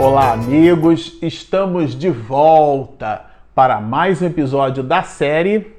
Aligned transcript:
Olá, 0.00 0.32
amigos! 0.32 1.18
Estamos 1.20 1.94
de 1.94 2.08
volta 2.08 3.26
para 3.54 3.82
mais 3.82 4.22
um 4.22 4.26
episódio 4.26 4.82
da 4.82 5.02
série 5.02 5.76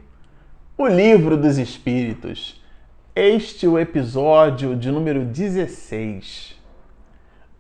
O 0.78 0.86
Livro 0.86 1.36
dos 1.36 1.58
Espíritos. 1.58 2.62
Este 3.16 3.66
é 3.66 3.70
o 3.70 3.80
episódio 3.80 4.76
de 4.76 4.92
número 4.92 5.26
16. 5.26 6.56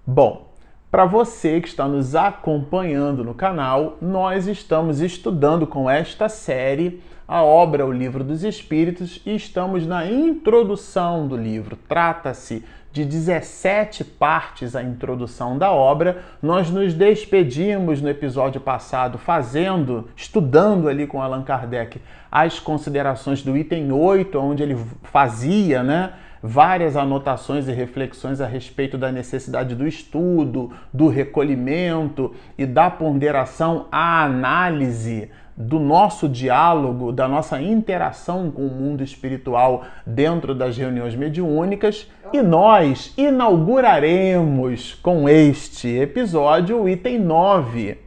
Bom, 0.05 0.54
para 0.91 1.04
você 1.04 1.59
que 1.59 1.68
está 1.68 1.87
nos 1.87 2.13
acompanhando 2.13 3.23
no 3.23 3.33
canal, 3.33 3.97
nós 4.00 4.46
estamos 4.46 5.01
estudando 5.01 5.65
com 5.65 5.89
esta 5.89 6.29
série 6.29 7.01
a 7.28 7.41
obra 7.43 7.87
O 7.87 7.91
Livro 7.91 8.23
dos 8.23 8.43
Espíritos 8.43 9.19
e 9.25 9.33
estamos 9.33 9.87
na 9.87 10.05
introdução 10.05 11.28
do 11.28 11.36
livro. 11.36 11.75
Trata-se 11.87 12.64
de 12.91 13.05
17 13.05 14.04
partes 14.04 14.75
a 14.75 14.83
introdução 14.83 15.57
da 15.57 15.71
obra. 15.71 16.23
Nós 16.41 16.69
nos 16.69 16.93
despedimos 16.93 18.01
no 18.01 18.09
episódio 18.09 18.59
passado 18.59 19.18
fazendo, 19.18 20.07
estudando 20.15 20.87
ali 20.87 21.07
com 21.07 21.21
Allan 21.21 21.43
Kardec 21.43 22.01
as 22.32 22.59
considerações 22.59 23.41
do 23.41 23.57
item 23.57 23.91
8, 23.91 24.37
onde 24.39 24.63
ele 24.63 24.77
fazia, 25.04 25.83
né? 25.83 26.13
várias 26.41 26.97
anotações 26.97 27.68
e 27.68 27.71
reflexões 27.71 28.41
a 28.41 28.47
respeito 28.47 28.97
da 28.97 29.11
necessidade 29.11 29.75
do 29.75 29.87
estudo, 29.87 30.71
do 30.91 31.07
recolhimento 31.07 32.33
e 32.58 32.66
da 32.66 32.89
ponderação 32.89 33.88
à 33.91 34.23
análise 34.23 35.30
do 35.55 35.80
nosso 35.80 36.28
diálogo, 36.28 37.11
da 37.11 37.27
nossa 37.27 37.61
interação 37.61 38.49
com 38.49 38.66
o 38.66 38.69
mundo 38.69 39.03
espiritual 39.03 39.83
dentro 40.05 40.55
das 40.55 40.77
reuniões 40.77 41.16
mediúnicas. 41.16 42.09
E 42.33 42.41
nós 42.41 43.13
inauguraremos 43.17 44.94
com 44.95 45.27
este 45.27 45.89
episódio 45.89 46.81
o 46.81 46.89
item 46.89 47.19
9, 47.19 47.97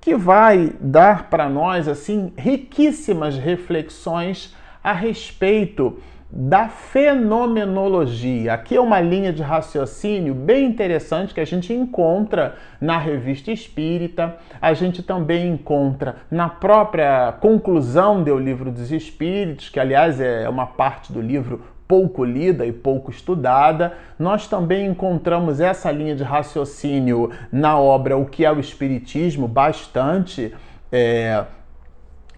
que 0.00 0.16
vai 0.16 0.72
dar 0.80 1.28
para 1.28 1.48
nós 1.48 1.88
assim 1.88 2.32
riquíssimas 2.36 3.36
reflexões 3.36 4.54
a 4.82 4.92
respeito 4.92 5.98
da 6.36 6.68
fenomenologia. 6.68 8.54
Aqui 8.54 8.74
é 8.74 8.80
uma 8.80 9.00
linha 9.00 9.32
de 9.32 9.40
raciocínio 9.40 10.34
bem 10.34 10.66
interessante 10.66 11.32
que 11.32 11.38
a 11.38 11.44
gente 11.44 11.72
encontra 11.72 12.56
na 12.80 12.98
Revista 12.98 13.52
Espírita, 13.52 14.36
a 14.60 14.74
gente 14.74 15.00
também 15.00 15.48
encontra 15.48 16.16
na 16.28 16.48
própria 16.48 17.32
conclusão 17.40 18.20
do 18.24 18.36
Livro 18.36 18.72
dos 18.72 18.90
Espíritos, 18.90 19.68
que 19.68 19.78
aliás 19.78 20.20
é 20.20 20.48
uma 20.48 20.66
parte 20.66 21.12
do 21.12 21.20
livro 21.20 21.62
pouco 21.86 22.24
lida 22.24 22.66
e 22.66 22.72
pouco 22.72 23.12
estudada. 23.12 23.92
Nós 24.18 24.48
também 24.48 24.86
encontramos 24.86 25.60
essa 25.60 25.92
linha 25.92 26.16
de 26.16 26.24
raciocínio 26.24 27.30
na 27.52 27.78
obra 27.78 28.16
O 28.16 28.26
que 28.26 28.44
é 28.44 28.50
o 28.50 28.58
Espiritismo, 28.58 29.46
bastante. 29.46 30.52
É, 30.90 31.44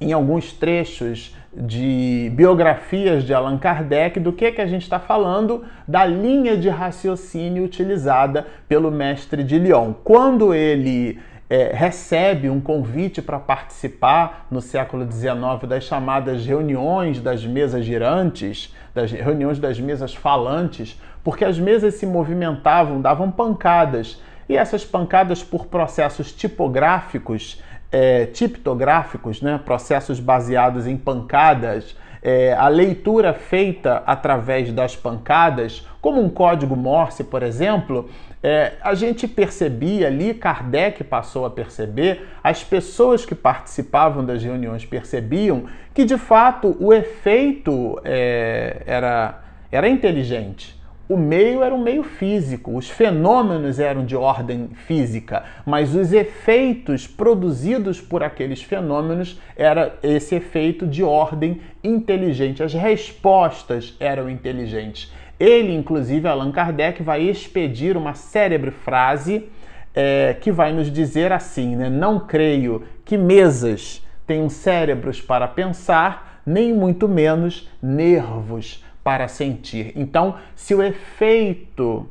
em 0.00 0.12
alguns 0.12 0.52
trechos 0.52 1.34
de 1.56 2.30
biografias 2.34 3.24
de 3.24 3.32
Allan 3.32 3.56
Kardec 3.56 4.20
do 4.20 4.32
que, 4.32 4.52
que 4.52 4.60
a 4.60 4.66
gente 4.66 4.82
está 4.82 5.00
falando 5.00 5.64
da 5.88 6.04
linha 6.04 6.56
de 6.56 6.68
raciocínio 6.68 7.64
utilizada 7.64 8.46
pelo 8.68 8.90
mestre 8.90 9.42
de 9.42 9.58
Lyon. 9.58 9.94
Quando 10.04 10.52
ele 10.52 11.18
é, 11.48 11.70
recebe 11.72 12.50
um 12.50 12.60
convite 12.60 13.22
para 13.22 13.38
participar 13.38 14.46
no 14.50 14.60
século 14.60 15.10
XIX 15.10 15.66
das 15.66 15.84
chamadas 15.84 16.44
reuniões 16.44 17.20
das 17.20 17.46
mesas 17.46 17.84
girantes, 17.84 18.74
das 18.94 19.10
reuniões 19.10 19.58
das 19.58 19.80
mesas 19.80 20.14
falantes, 20.14 21.00
porque 21.24 21.44
as 21.44 21.58
mesas 21.58 21.94
se 21.94 22.06
movimentavam, 22.06 23.00
davam 23.00 23.30
pancadas. 23.30 24.20
E 24.48 24.56
essas 24.56 24.84
pancadas, 24.84 25.42
por 25.42 25.66
processos 25.66 26.32
tipográficos, 26.32 27.62
é, 27.98 28.26
tiptográficos, 28.26 29.40
né, 29.40 29.58
processos 29.64 30.20
baseados 30.20 30.86
em 30.86 30.98
pancadas, 30.98 31.96
é, 32.22 32.52
a 32.52 32.68
leitura 32.68 33.32
feita 33.32 34.02
através 34.04 34.70
das 34.70 34.94
pancadas, 34.94 35.86
como 35.98 36.20
um 36.20 36.28
código 36.28 36.76
Morse, 36.76 37.24
por 37.24 37.42
exemplo, 37.42 38.10
é, 38.42 38.74
a 38.82 38.92
gente 38.92 39.26
percebia 39.26 40.08
ali, 40.08 40.34
Kardec 40.34 41.04
passou 41.04 41.46
a 41.46 41.50
perceber, 41.50 42.28
as 42.44 42.62
pessoas 42.62 43.24
que 43.24 43.34
participavam 43.34 44.22
das 44.22 44.42
reuniões 44.42 44.84
percebiam 44.84 45.64
que 45.94 46.04
de 46.04 46.18
fato 46.18 46.76
o 46.78 46.92
efeito 46.92 47.98
é, 48.04 48.82
era, 48.84 49.40
era 49.72 49.88
inteligente 49.88 50.78
o 51.08 51.16
meio 51.16 51.62
era 51.62 51.74
um 51.74 51.82
meio 51.82 52.02
físico, 52.02 52.76
os 52.76 52.90
fenômenos 52.90 53.78
eram 53.78 54.04
de 54.04 54.16
ordem 54.16 54.70
física, 54.86 55.44
mas 55.64 55.94
os 55.94 56.12
efeitos 56.12 57.06
produzidos 57.06 58.00
por 58.00 58.22
aqueles 58.22 58.62
fenômenos 58.62 59.40
era 59.56 59.96
esse 60.02 60.34
efeito 60.34 60.86
de 60.86 61.04
ordem 61.04 61.60
inteligente. 61.82 62.62
As 62.62 62.74
respostas 62.74 63.94
eram 64.00 64.28
inteligentes. 64.28 65.12
Ele, 65.38 65.74
inclusive, 65.74 66.26
Allan 66.26 66.50
Kardec, 66.50 67.02
vai 67.02 67.22
expedir 67.22 67.96
uma 67.96 68.14
célebre 68.14 68.70
frase 68.70 69.48
é, 69.94 70.34
que 70.40 70.50
vai 70.50 70.72
nos 70.72 70.90
dizer 70.90 71.30
assim: 71.30 71.76
né? 71.76 71.88
Não 71.88 72.18
creio 72.18 72.82
que 73.04 73.16
mesas 73.16 74.04
tenham 74.26 74.48
cérebros 74.48 75.20
para 75.20 75.46
pensar, 75.46 76.40
nem 76.44 76.74
muito 76.74 77.08
menos 77.08 77.68
nervos 77.80 78.84
para 79.06 79.28
sentir. 79.28 79.92
Então, 79.94 80.34
se 80.56 80.74
o 80.74 80.82
efeito 80.82 82.08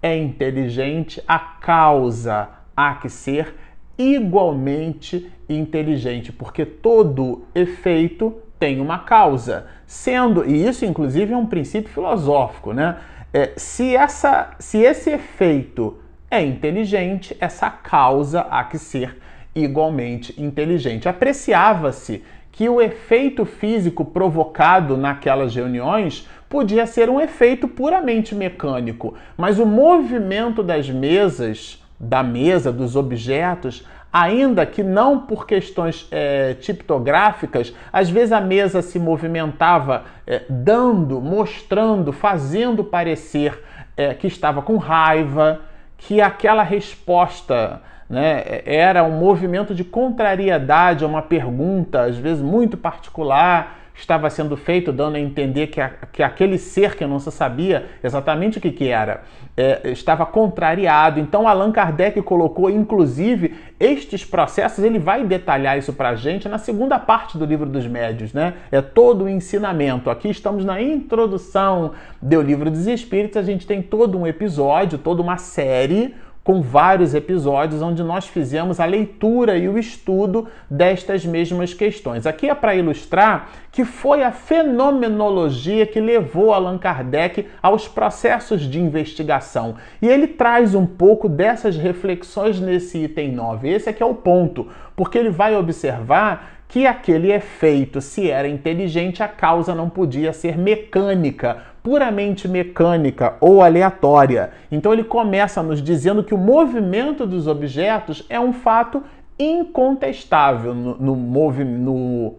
é 0.00 0.16
inteligente, 0.16 1.22
a 1.28 1.38
causa 1.38 2.48
há 2.74 2.94
que 2.94 3.10
ser 3.10 3.54
igualmente 3.98 5.30
inteligente, 5.46 6.32
porque 6.32 6.64
todo 6.64 7.44
efeito 7.54 8.34
tem 8.58 8.80
uma 8.80 9.00
causa. 9.00 9.66
Sendo, 9.86 10.42
e 10.42 10.66
isso 10.66 10.86
inclusive 10.86 11.34
é 11.34 11.36
um 11.36 11.44
princípio 11.44 11.92
filosófico, 11.92 12.72
né? 12.72 12.96
É, 13.30 13.52
se, 13.58 13.94
essa, 13.94 14.56
se 14.58 14.78
esse 14.78 15.10
efeito 15.10 15.98
é 16.30 16.42
inteligente, 16.42 17.36
essa 17.38 17.68
causa 17.68 18.46
há 18.48 18.64
que 18.64 18.78
ser 18.78 19.18
igualmente 19.54 20.34
inteligente. 20.40 21.10
Apreciava-se 21.10 22.24
que 22.52 22.68
o 22.68 22.80
efeito 22.80 23.44
físico 23.44 24.04
provocado 24.04 24.96
naquelas 24.96 25.54
reuniões 25.54 26.28
podia 26.48 26.86
ser 26.86 27.10
um 27.10 27.20
efeito 27.20 27.68
puramente 27.68 28.34
mecânico, 28.34 29.14
mas 29.36 29.58
o 29.58 29.66
movimento 29.66 30.62
das 30.62 30.88
mesas, 30.88 31.82
da 32.00 32.22
mesa, 32.22 32.72
dos 32.72 32.96
objetos, 32.96 33.86
ainda 34.12 34.64
que 34.64 34.82
não 34.82 35.20
por 35.20 35.46
questões 35.46 36.08
é, 36.10 36.54
tiptográficas, 36.54 37.74
às 37.92 38.08
vezes 38.08 38.32
a 38.32 38.40
mesa 38.40 38.80
se 38.80 38.98
movimentava 38.98 40.04
é, 40.26 40.42
dando, 40.48 41.20
mostrando, 41.20 42.12
fazendo 42.12 42.82
parecer 42.82 43.62
é, 43.96 44.14
que 44.14 44.26
estava 44.26 44.62
com 44.62 44.76
raiva, 44.76 45.60
que 45.98 46.20
aquela 46.20 46.62
resposta 46.62 47.82
né, 48.08 48.62
era 48.64 49.04
um 49.04 49.18
movimento 49.18 49.74
de 49.74 49.84
contrariedade 49.84 51.04
a 51.04 51.06
uma 51.06 51.22
pergunta, 51.22 52.02
às 52.02 52.16
vezes 52.16 52.42
muito 52.42 52.76
particular, 52.76 53.78
estava 53.98 54.30
sendo 54.30 54.56
feito, 54.56 54.92
dando 54.92 55.16
a 55.16 55.20
entender 55.20 55.66
que, 55.66 55.80
a, 55.80 55.90
que 56.12 56.22
aquele 56.22 56.56
ser 56.56 56.94
que 56.94 57.04
não 57.04 57.18
se 57.18 57.30
sabia 57.32 57.86
exatamente 58.02 58.58
o 58.58 58.60
que, 58.60 58.70
que 58.70 58.88
era, 58.88 59.22
é, 59.56 59.90
estava 59.90 60.24
contrariado. 60.24 61.18
Então 61.18 61.48
Allan 61.48 61.72
Kardec 61.72 62.22
colocou, 62.22 62.70
inclusive, 62.70 63.56
estes 63.78 64.24
processos, 64.24 64.84
ele 64.84 65.00
vai 65.00 65.24
detalhar 65.24 65.76
isso 65.76 65.92
para 65.92 66.10
a 66.10 66.14
gente 66.14 66.48
na 66.48 66.58
segunda 66.58 66.98
parte 66.98 67.36
do 67.36 67.44
livro 67.44 67.66
dos 67.66 67.86
médios, 67.86 68.32
né? 68.32 68.54
É 68.70 68.80
todo 68.80 69.24
o 69.24 69.28
ensinamento. 69.28 70.10
Aqui 70.10 70.28
estamos 70.28 70.64
na 70.64 70.80
introdução 70.80 71.92
do 72.22 72.40
livro 72.40 72.70
dos 72.70 72.86
Espíritos, 72.86 73.36
a 73.36 73.42
gente 73.42 73.66
tem 73.66 73.82
todo 73.82 74.16
um 74.16 74.26
episódio, 74.26 74.96
toda 74.96 75.20
uma 75.20 75.38
série 75.38 76.14
com 76.48 76.62
vários 76.62 77.14
episódios 77.14 77.82
onde 77.82 78.02
nós 78.02 78.26
fizemos 78.26 78.80
a 78.80 78.86
leitura 78.86 79.58
e 79.58 79.68
o 79.68 79.76
estudo 79.76 80.48
destas 80.70 81.22
mesmas 81.26 81.74
questões. 81.74 82.26
Aqui 82.26 82.48
é 82.48 82.54
para 82.54 82.74
ilustrar 82.74 83.50
que 83.70 83.84
foi 83.84 84.22
a 84.22 84.32
fenomenologia 84.32 85.84
que 85.84 86.00
levou 86.00 86.54
Allan 86.54 86.78
Kardec 86.78 87.46
aos 87.60 87.86
processos 87.86 88.62
de 88.62 88.80
investigação. 88.80 89.74
E 90.00 90.08
ele 90.08 90.26
traz 90.26 90.74
um 90.74 90.86
pouco 90.86 91.28
dessas 91.28 91.76
reflexões 91.76 92.58
nesse 92.58 92.96
item 92.96 93.32
9. 93.32 93.68
Esse 93.68 93.90
aqui 93.90 94.02
é 94.02 94.06
o 94.06 94.14
ponto, 94.14 94.68
porque 94.96 95.18
ele 95.18 95.28
vai 95.28 95.54
observar 95.54 96.62
que 96.66 96.86
aquele 96.86 97.30
efeito, 97.30 98.00
se 98.00 98.30
era 98.30 98.48
inteligente, 98.48 99.22
a 99.22 99.28
causa 99.28 99.74
não 99.74 99.90
podia 99.90 100.32
ser 100.32 100.56
mecânica, 100.56 101.62
puramente 101.88 102.46
mecânica 102.46 103.36
ou 103.40 103.62
aleatória. 103.62 104.50
Então 104.70 104.92
ele 104.92 105.04
começa 105.04 105.62
nos 105.62 105.80
dizendo 105.80 106.22
que 106.22 106.34
o 106.34 106.38
movimento 106.38 107.26
dos 107.26 107.46
objetos 107.46 108.26
é 108.28 108.38
um 108.38 108.52
fato 108.52 109.02
incontestável 109.38 110.74
no, 110.74 111.16
no, 111.16 112.34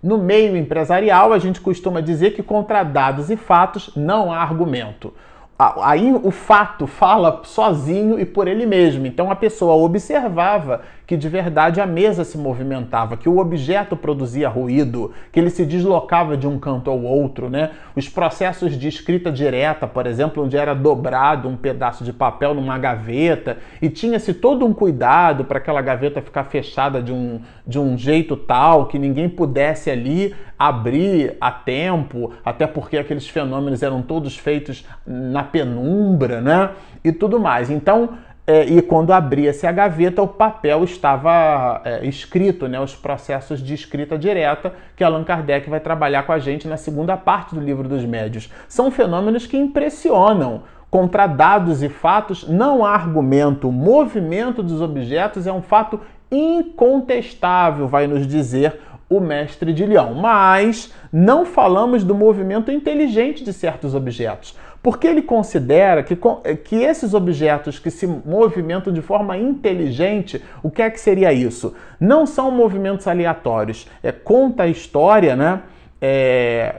no, 0.00 0.18
meio 0.18 0.56
empresarial. 0.56 1.32
A 1.32 1.38
gente 1.40 1.60
costuma 1.60 2.00
dizer 2.00 2.30
que 2.30 2.44
contra 2.44 2.84
dados 2.84 3.28
e 3.28 3.36
fatos 3.36 3.90
não 3.96 4.32
há 4.32 4.38
argumento. 4.38 5.12
aí 5.58 6.12
o 6.12 6.30
fato 6.30 6.86
fala 6.86 7.40
sozinho 7.42 8.20
e 8.20 8.24
por 8.24 8.46
ele 8.46 8.66
mesmo. 8.66 9.04
Então 9.04 9.32
a 9.32 9.34
pessoa 9.34 9.74
observava 9.74 10.82
que 11.10 11.16
de 11.16 11.28
verdade 11.28 11.80
a 11.80 11.86
mesa 11.88 12.22
se 12.22 12.38
movimentava, 12.38 13.16
que 13.16 13.28
o 13.28 13.38
objeto 13.38 13.96
produzia 13.96 14.48
ruído, 14.48 15.10
que 15.32 15.40
ele 15.40 15.50
se 15.50 15.66
deslocava 15.66 16.36
de 16.36 16.46
um 16.46 16.56
canto 16.56 16.88
ao 16.88 17.02
outro, 17.02 17.50
né? 17.50 17.70
Os 17.96 18.08
processos 18.08 18.78
de 18.78 18.86
escrita 18.86 19.32
direta, 19.32 19.88
por 19.88 20.06
exemplo, 20.06 20.44
onde 20.44 20.56
era 20.56 20.72
dobrado 20.72 21.48
um 21.48 21.56
pedaço 21.56 22.04
de 22.04 22.12
papel 22.12 22.54
numa 22.54 22.78
gaveta 22.78 23.58
e 23.82 23.88
tinha-se 23.88 24.32
todo 24.32 24.64
um 24.64 24.72
cuidado 24.72 25.44
para 25.44 25.58
aquela 25.58 25.82
gaveta 25.82 26.22
ficar 26.22 26.44
fechada 26.44 27.02
de 27.02 27.12
um, 27.12 27.40
de 27.66 27.80
um 27.80 27.98
jeito 27.98 28.36
tal 28.36 28.86
que 28.86 28.96
ninguém 28.96 29.28
pudesse 29.28 29.90
ali 29.90 30.32
abrir 30.56 31.36
a 31.40 31.50
tempo, 31.50 32.34
até 32.44 32.68
porque 32.68 32.98
aqueles 32.98 33.26
fenômenos 33.26 33.82
eram 33.82 34.00
todos 34.00 34.36
feitos 34.36 34.86
na 35.04 35.42
penumbra, 35.42 36.40
né? 36.40 36.70
E 37.02 37.10
tudo 37.10 37.40
mais. 37.40 37.70
Então, 37.70 38.10
é, 38.50 38.64
e 38.64 38.82
quando 38.82 39.12
abria-se 39.12 39.64
a 39.64 39.70
gaveta, 39.70 40.20
o 40.20 40.26
papel 40.26 40.82
estava 40.82 41.80
é, 41.84 42.04
escrito, 42.04 42.66
né, 42.66 42.80
os 42.80 42.96
processos 42.96 43.62
de 43.62 43.74
escrita 43.74 44.18
direta, 44.18 44.72
que 44.96 45.04
Allan 45.04 45.22
Kardec 45.22 45.70
vai 45.70 45.78
trabalhar 45.78 46.24
com 46.24 46.32
a 46.32 46.38
gente 46.40 46.66
na 46.66 46.76
segunda 46.76 47.16
parte 47.16 47.54
do 47.54 47.60
livro 47.60 47.88
dos 47.88 48.04
médios. 48.04 48.50
São 48.66 48.90
fenômenos 48.90 49.46
que 49.46 49.56
impressionam. 49.56 50.64
Contra 50.90 51.28
dados 51.28 51.84
e 51.84 51.88
fatos, 51.88 52.48
não 52.48 52.84
há 52.84 52.92
argumento. 52.92 53.68
O 53.68 53.72
movimento 53.72 54.64
dos 54.64 54.82
objetos 54.82 55.46
é 55.46 55.52
um 55.52 55.62
fato 55.62 56.00
incontestável, 56.28 57.86
vai 57.86 58.08
nos 58.08 58.26
dizer 58.26 58.80
o 59.08 59.20
mestre 59.20 59.72
de 59.72 59.86
Leão. 59.86 60.14
Mas 60.14 60.92
não 61.12 61.46
falamos 61.46 62.02
do 62.02 62.16
movimento 62.16 62.72
inteligente 62.72 63.44
de 63.44 63.52
certos 63.52 63.94
objetos. 63.94 64.56
Porque 64.82 65.06
ele 65.06 65.20
considera 65.20 66.02
que, 66.02 66.16
que 66.64 66.76
esses 66.76 67.12
objetos 67.12 67.78
que 67.78 67.90
se 67.90 68.06
movimentam 68.06 68.92
de 68.92 69.02
forma 69.02 69.36
inteligente, 69.36 70.42
o 70.62 70.70
que 70.70 70.80
é 70.80 70.90
que 70.90 70.98
seria 70.98 71.32
isso? 71.32 71.74
Não 71.98 72.24
são 72.24 72.50
movimentos 72.50 73.06
aleatórios. 73.06 73.86
É, 74.02 74.10
conta 74.10 74.62
a 74.62 74.66
história, 74.66 75.36
né? 75.36 75.60
É, 76.00 76.76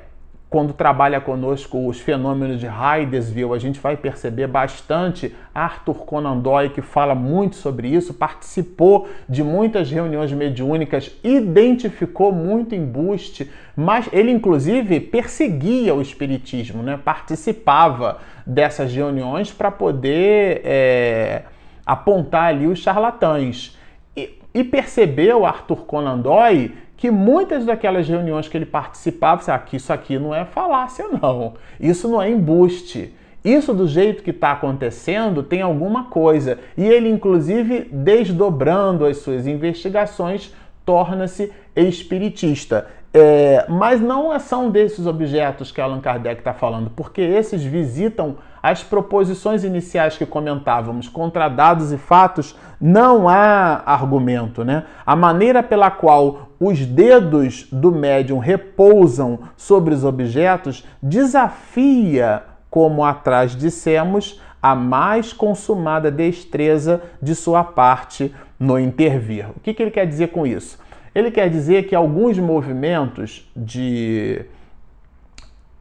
quando 0.51 0.73
trabalha 0.73 1.21
conosco 1.21 1.87
os 1.87 2.01
fenômenos 2.01 2.59
de 2.59 2.67
Hydesville, 2.67 3.53
a 3.53 3.57
gente 3.57 3.79
vai 3.79 3.95
perceber 3.95 4.47
bastante 4.47 5.33
Arthur 5.55 5.99
Conan 5.99 6.39
Doyle, 6.39 6.69
que 6.69 6.81
fala 6.81 7.15
muito 7.15 7.55
sobre 7.55 7.87
isso, 7.87 8.13
participou 8.13 9.07
de 9.29 9.45
muitas 9.45 9.89
reuniões 9.89 10.29
mediúnicas, 10.33 11.09
identificou 11.23 12.33
muito 12.33 12.75
embuste, 12.75 13.49
mas 13.77 14.09
ele 14.11 14.29
inclusive 14.29 14.99
perseguia 14.99 15.95
o 15.95 16.01
espiritismo, 16.01 16.83
né? 16.83 16.99
participava 17.01 18.17
dessas 18.45 18.93
reuniões 18.93 19.53
para 19.53 19.71
poder 19.71 20.63
é, 20.65 21.43
apontar 21.85 22.49
ali 22.49 22.67
os 22.67 22.79
charlatães. 22.79 23.79
E, 24.17 24.37
e 24.53 24.65
percebeu 24.65 25.45
Arthur 25.45 25.85
Conan 25.85 26.17
Doyle 26.17 26.75
que 27.01 27.09
muitas 27.09 27.65
daquelas 27.65 28.07
reuniões 28.07 28.47
que 28.47 28.55
ele 28.55 28.65
participava, 28.67 29.41
ah, 29.51 29.57
que 29.57 29.77
isso 29.77 29.91
aqui 29.91 30.19
não 30.19 30.35
é 30.35 30.45
falácia, 30.45 31.03
não. 31.19 31.55
Isso 31.79 32.07
não 32.07 32.21
é 32.21 32.29
embuste. 32.29 33.11
Isso 33.43 33.73
do 33.73 33.87
jeito 33.87 34.21
que 34.21 34.29
está 34.29 34.51
acontecendo 34.51 35.41
tem 35.41 35.63
alguma 35.63 36.03
coisa. 36.03 36.59
E 36.77 36.85
ele, 36.85 37.09
inclusive, 37.09 37.89
desdobrando 37.91 39.03
as 39.03 39.17
suas 39.17 39.47
investigações, 39.47 40.53
torna-se 40.85 41.51
espiritista. 41.75 42.85
É, 43.11 43.65
mas 43.67 43.99
não 43.99 44.39
são 44.39 44.69
desses 44.69 45.07
objetos 45.07 45.71
que 45.71 45.81
Allan 45.81 46.01
Kardec 46.01 46.41
está 46.41 46.53
falando, 46.53 46.91
porque 46.95 47.19
esses 47.19 47.63
visitam 47.63 48.37
as 48.61 48.83
proposições 48.83 49.63
iniciais 49.63 50.17
que 50.17 50.25
comentávamos, 50.25 51.07
contra 51.07 51.49
dados 51.49 51.91
e 51.91 51.97
fatos, 51.97 52.55
não 52.79 53.27
há 53.27 53.81
argumento, 53.85 54.63
né? 54.63 54.85
A 55.05 55.15
maneira 55.15 55.63
pela 55.63 55.89
qual 55.89 56.49
os 56.59 56.85
dedos 56.85 57.67
do 57.71 57.91
médium 57.91 58.37
repousam 58.37 59.39
sobre 59.57 59.93
os 59.93 60.03
objetos 60.03 60.85
desafia, 61.01 62.43
como 62.69 63.03
atrás 63.03 63.55
dissemos, 63.55 64.39
a 64.61 64.75
mais 64.75 65.33
consumada 65.33 66.11
destreza 66.11 67.01
de 67.21 67.33
sua 67.33 67.63
parte 67.63 68.33
no 68.59 68.79
intervir. 68.79 69.49
O 69.55 69.59
que, 69.59 69.73
que 69.73 69.81
ele 69.81 69.91
quer 69.91 70.05
dizer 70.05 70.27
com 70.27 70.45
isso? 70.45 70.79
Ele 71.15 71.31
quer 71.31 71.49
dizer 71.49 71.87
que 71.87 71.95
alguns 71.95 72.37
movimentos 72.37 73.49
de 73.55 74.45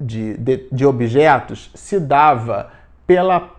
de, 0.01 0.37
de, 0.39 0.69
de 0.73 0.87
objetos 0.87 1.71
se 1.75 2.01
dava 2.01 2.71
pela, 3.07 3.51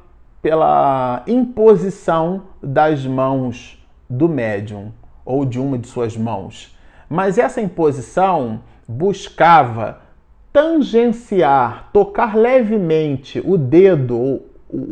pela 0.42 1.24
imposição 1.28 2.44
das 2.62 3.06
mãos 3.06 3.82
do 4.10 4.28
médium 4.28 4.92
ou 5.24 5.46
de 5.46 5.60
uma 5.60 5.78
de 5.78 5.88
suas 5.88 6.18
mãos. 6.18 6.76
Mas 7.08 7.38
essa 7.38 7.62
imposição 7.62 8.62
buscava 8.88 10.02
tangenciar, 10.52 11.90
tocar 11.94 12.36
levemente 12.36 13.42
o 13.46 13.58
dedo, 13.58 14.42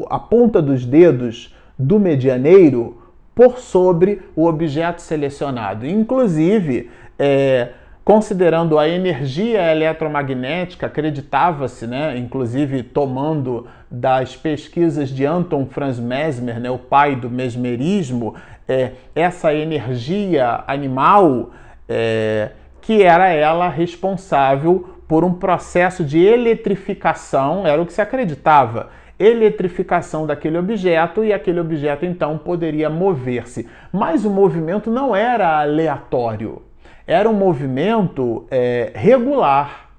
a 0.10 0.20
ponta 0.20 0.62
dos 0.62 0.86
dedos 0.86 1.56
do 1.78 2.00
medianeiro 2.00 3.02
por 3.34 3.58
sobre 3.58 4.22
o 4.36 4.46
objeto 4.46 5.02
selecionado. 5.02 5.86
Inclusive, 5.88 6.90
é, 7.18 7.70
Considerando 8.10 8.80
a 8.80 8.90
energia 8.90 9.72
eletromagnética, 9.72 10.88
acreditava-se, 10.88 11.86
né, 11.86 12.18
inclusive 12.18 12.82
tomando 12.82 13.68
das 13.88 14.36
pesquisas 14.36 15.10
de 15.10 15.28
Anton 15.28 15.68
Franz 15.68 16.00
Mesmer, 16.00 16.60
né, 16.60 16.72
o 16.72 16.80
pai 16.80 17.16
do 17.16 17.30
mesmerismo, 17.30 18.34
é, 18.68 18.94
essa 19.14 19.54
energia 19.54 20.64
animal, 20.66 21.52
é, 21.88 22.50
que 22.82 23.04
era 23.04 23.28
ela 23.28 23.70
responsável 23.70 24.90
por 25.08 25.24
um 25.24 25.36
processo 25.36 26.04
de 26.04 26.18
eletrificação, 26.18 27.68
era 27.68 27.80
o 27.80 27.86
que 27.86 27.94
se 27.94 28.02
acreditava, 28.02 28.90
eletrificação 29.20 30.26
daquele 30.26 30.58
objeto 30.58 31.24
e 31.24 31.32
aquele 31.32 31.60
objeto 31.60 32.08
então 32.08 32.40
poderia 32.40 32.90
mover-se. 32.90 33.70
Mas 33.94 34.26
o 34.26 34.32
movimento 34.32 34.90
não 34.90 35.16
era 35.16 35.62
aleatório 35.62 36.69
era 37.10 37.28
um 37.28 37.34
movimento 37.34 38.46
é, 38.52 38.92
regular. 38.94 39.90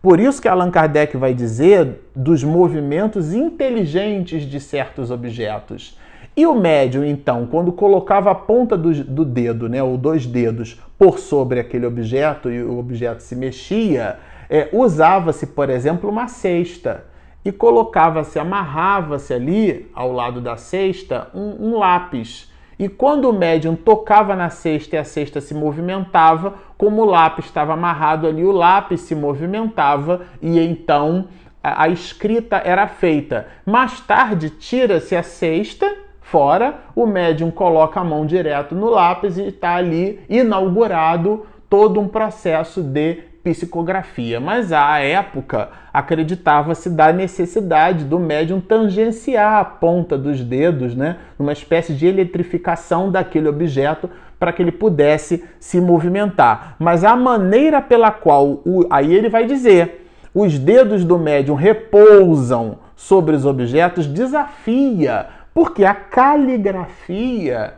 Por 0.00 0.18
isso 0.18 0.40
que 0.40 0.48
Allan 0.48 0.70
Kardec 0.70 1.14
vai 1.14 1.34
dizer 1.34 2.08
dos 2.16 2.42
movimentos 2.42 3.34
inteligentes 3.34 4.44
de 4.44 4.58
certos 4.58 5.10
objetos. 5.10 5.98
E 6.34 6.46
o 6.46 6.54
médium, 6.54 7.04
então, 7.04 7.46
quando 7.46 7.70
colocava 7.70 8.30
a 8.30 8.34
ponta 8.34 8.78
do, 8.78 9.04
do 9.04 9.26
dedo, 9.26 9.68
né, 9.68 9.82
ou 9.82 9.98
dois 9.98 10.24
dedos, 10.24 10.80
por 10.98 11.18
sobre 11.18 11.60
aquele 11.60 11.84
objeto 11.84 12.50
e 12.50 12.62
o 12.62 12.78
objeto 12.78 13.22
se 13.22 13.36
mexia, 13.36 14.16
é, 14.48 14.70
usava-se, 14.72 15.48
por 15.48 15.68
exemplo, 15.68 16.08
uma 16.08 16.28
cesta 16.28 17.04
e 17.44 17.52
colocava-se, 17.52 18.38
amarrava-se 18.38 19.34
ali 19.34 19.90
ao 19.94 20.10
lado 20.10 20.40
da 20.40 20.56
cesta 20.56 21.28
um, 21.34 21.72
um 21.72 21.78
lápis. 21.78 22.50
E 22.78 22.88
quando 22.88 23.28
o 23.28 23.32
médium 23.32 23.76
tocava 23.76 24.34
na 24.34 24.50
cesta 24.50 24.96
e 24.96 24.98
a 24.98 25.04
cesta 25.04 25.40
se 25.40 25.54
movimentava, 25.54 26.54
como 26.76 27.02
o 27.02 27.04
lápis 27.04 27.46
estava 27.46 27.74
amarrado 27.74 28.26
ali, 28.26 28.44
o 28.44 28.52
lápis 28.52 29.02
se 29.02 29.14
movimentava 29.14 30.22
e 30.42 30.58
então 30.58 31.28
a, 31.62 31.84
a 31.84 31.88
escrita 31.88 32.56
era 32.64 32.86
feita. 32.86 33.46
Mais 33.64 34.00
tarde, 34.00 34.50
tira-se 34.50 35.14
a 35.14 35.22
cesta 35.22 35.90
fora, 36.20 36.80
o 36.96 37.06
médium 37.06 37.50
coloca 37.50 38.00
a 38.00 38.04
mão 38.04 38.26
direto 38.26 38.74
no 38.74 38.90
lápis 38.90 39.38
e 39.38 39.48
está 39.48 39.76
ali 39.76 40.20
inaugurado 40.28 41.46
todo 41.68 42.00
um 42.00 42.08
processo 42.08 42.82
de 42.82 43.33
psicografia, 43.44 44.40
mas 44.40 44.72
à 44.72 44.98
época 45.00 45.68
acreditava-se 45.92 46.88
da 46.88 47.12
necessidade 47.12 48.04
do 48.04 48.18
médium 48.18 48.58
tangenciar 48.58 49.60
a 49.60 49.64
ponta 49.64 50.16
dos 50.16 50.40
dedos, 50.42 50.94
né, 50.94 51.18
numa 51.38 51.52
espécie 51.52 51.92
de 51.92 52.06
eletrificação 52.06 53.10
daquele 53.10 53.46
objeto 53.46 54.08
para 54.40 54.50
que 54.50 54.62
ele 54.62 54.72
pudesse 54.72 55.44
se 55.60 55.78
movimentar. 55.78 56.74
Mas 56.78 57.04
a 57.04 57.14
maneira 57.14 57.82
pela 57.82 58.10
qual, 58.10 58.62
o, 58.64 58.86
aí 58.90 59.14
ele 59.14 59.28
vai 59.28 59.44
dizer, 59.46 60.08
os 60.34 60.58
dedos 60.58 61.04
do 61.04 61.18
médium 61.18 61.54
repousam 61.54 62.78
sobre 62.96 63.36
os 63.36 63.44
objetos 63.44 64.06
desafia, 64.06 65.26
porque 65.52 65.84
a 65.84 65.94
caligrafia, 65.94 67.74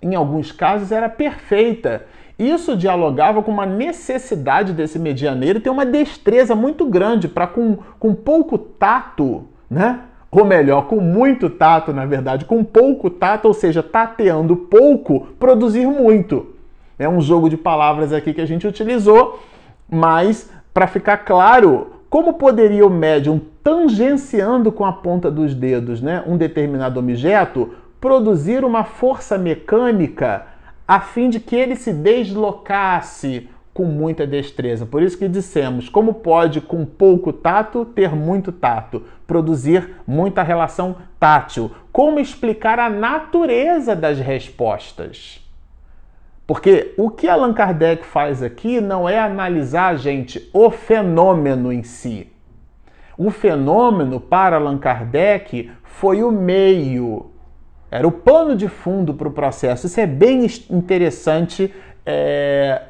em 0.00 0.14
alguns 0.14 0.52
casos, 0.52 0.92
era 0.92 1.08
perfeita 1.08 2.04
isso 2.38 2.76
dialogava 2.76 3.42
com 3.42 3.50
uma 3.50 3.64
necessidade 3.64 4.72
desse 4.72 4.98
medianeiro 4.98 5.60
ter 5.60 5.70
uma 5.70 5.86
destreza 5.86 6.54
muito 6.54 6.84
grande 6.84 7.28
para, 7.28 7.46
com, 7.46 7.78
com 7.98 8.14
pouco 8.14 8.58
tato, 8.58 9.44
né? 9.70 10.00
ou 10.30 10.44
melhor, 10.44 10.86
com 10.86 11.00
muito 11.00 11.48
tato, 11.48 11.92
na 11.94 12.04
verdade, 12.04 12.44
com 12.44 12.62
pouco 12.62 13.08
tato, 13.08 13.46
ou 13.46 13.54
seja, 13.54 13.82
tateando 13.82 14.54
pouco, 14.54 15.28
produzir 15.38 15.86
muito. 15.86 16.54
É 16.98 17.08
um 17.08 17.20
jogo 17.22 17.48
de 17.48 17.56
palavras 17.56 18.12
aqui 18.12 18.34
que 18.34 18.40
a 18.40 18.46
gente 18.46 18.66
utilizou, 18.66 19.40
mas 19.88 20.50
para 20.74 20.86
ficar 20.86 21.18
claro, 21.18 21.92
como 22.10 22.34
poderia 22.34 22.86
o 22.86 22.90
médium 22.90 23.40
tangenciando 23.62 24.70
com 24.70 24.84
a 24.84 24.92
ponta 24.92 25.30
dos 25.30 25.54
dedos 25.54 26.02
né, 26.02 26.22
um 26.26 26.36
determinado 26.36 27.00
objeto, 27.00 27.70
produzir 28.00 28.64
uma 28.64 28.84
força 28.84 29.38
mecânica 29.38 30.46
a 30.86 31.00
fim 31.00 31.28
de 31.28 31.40
que 31.40 31.56
ele 31.56 31.76
se 31.76 31.92
deslocasse 31.92 33.48
com 33.76 33.84
muita 33.84 34.26
destreza. 34.26 34.86
Por 34.86 35.02
isso 35.02 35.18
que 35.18 35.28
dissemos, 35.28 35.88
como 35.88 36.14
pode 36.14 36.62
com 36.62 36.86
pouco 36.86 37.30
tato 37.32 37.84
ter 37.84 38.14
muito 38.14 38.50
tato, 38.50 39.02
produzir 39.26 39.96
muita 40.06 40.42
relação 40.42 40.96
tátil? 41.20 41.70
Como 41.92 42.18
explicar 42.18 42.78
a 42.78 42.88
natureza 42.88 43.94
das 43.94 44.18
respostas? 44.18 45.46
Porque 46.46 46.94
o 46.96 47.10
que 47.10 47.28
Allan 47.28 47.52
Kardec 47.52 48.06
faz 48.06 48.42
aqui 48.42 48.80
não 48.80 49.08
é 49.08 49.18
analisar, 49.18 49.98
gente, 49.98 50.48
o 50.54 50.70
fenômeno 50.70 51.72
em 51.72 51.82
si. 51.82 52.32
O 53.18 53.30
fenômeno 53.30 54.20
para 54.20 54.56
Allan 54.56 54.78
Kardec 54.78 55.70
foi 55.82 56.22
o 56.22 56.30
meio, 56.30 57.30
era 57.96 58.06
o 58.06 58.12
pano 58.12 58.54
de 58.54 58.68
fundo 58.68 59.14
para 59.14 59.28
o 59.28 59.30
processo. 59.30 59.86
Isso 59.86 60.00
é 60.00 60.06
bem 60.06 60.46
interessante 60.70 61.72
é, 62.04 62.82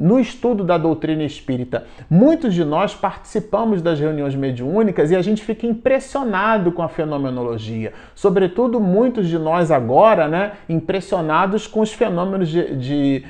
no 0.00 0.18
estudo 0.18 0.64
da 0.64 0.78
doutrina 0.78 1.22
espírita. 1.22 1.84
Muitos 2.08 2.54
de 2.54 2.64
nós 2.64 2.94
participamos 2.94 3.82
das 3.82 4.00
reuniões 4.00 4.34
mediúnicas 4.34 5.10
e 5.10 5.16
a 5.16 5.20
gente 5.20 5.42
fica 5.42 5.66
impressionado 5.66 6.72
com 6.72 6.82
a 6.82 6.88
fenomenologia. 6.88 7.92
Sobretudo, 8.14 8.80
muitos 8.80 9.28
de 9.28 9.38
nós 9.38 9.70
agora, 9.70 10.26
né, 10.26 10.52
impressionados 10.68 11.66
com 11.66 11.80
os 11.80 11.92
fenômenos 11.92 12.48
de, 12.48 12.74
de, 12.76 13.24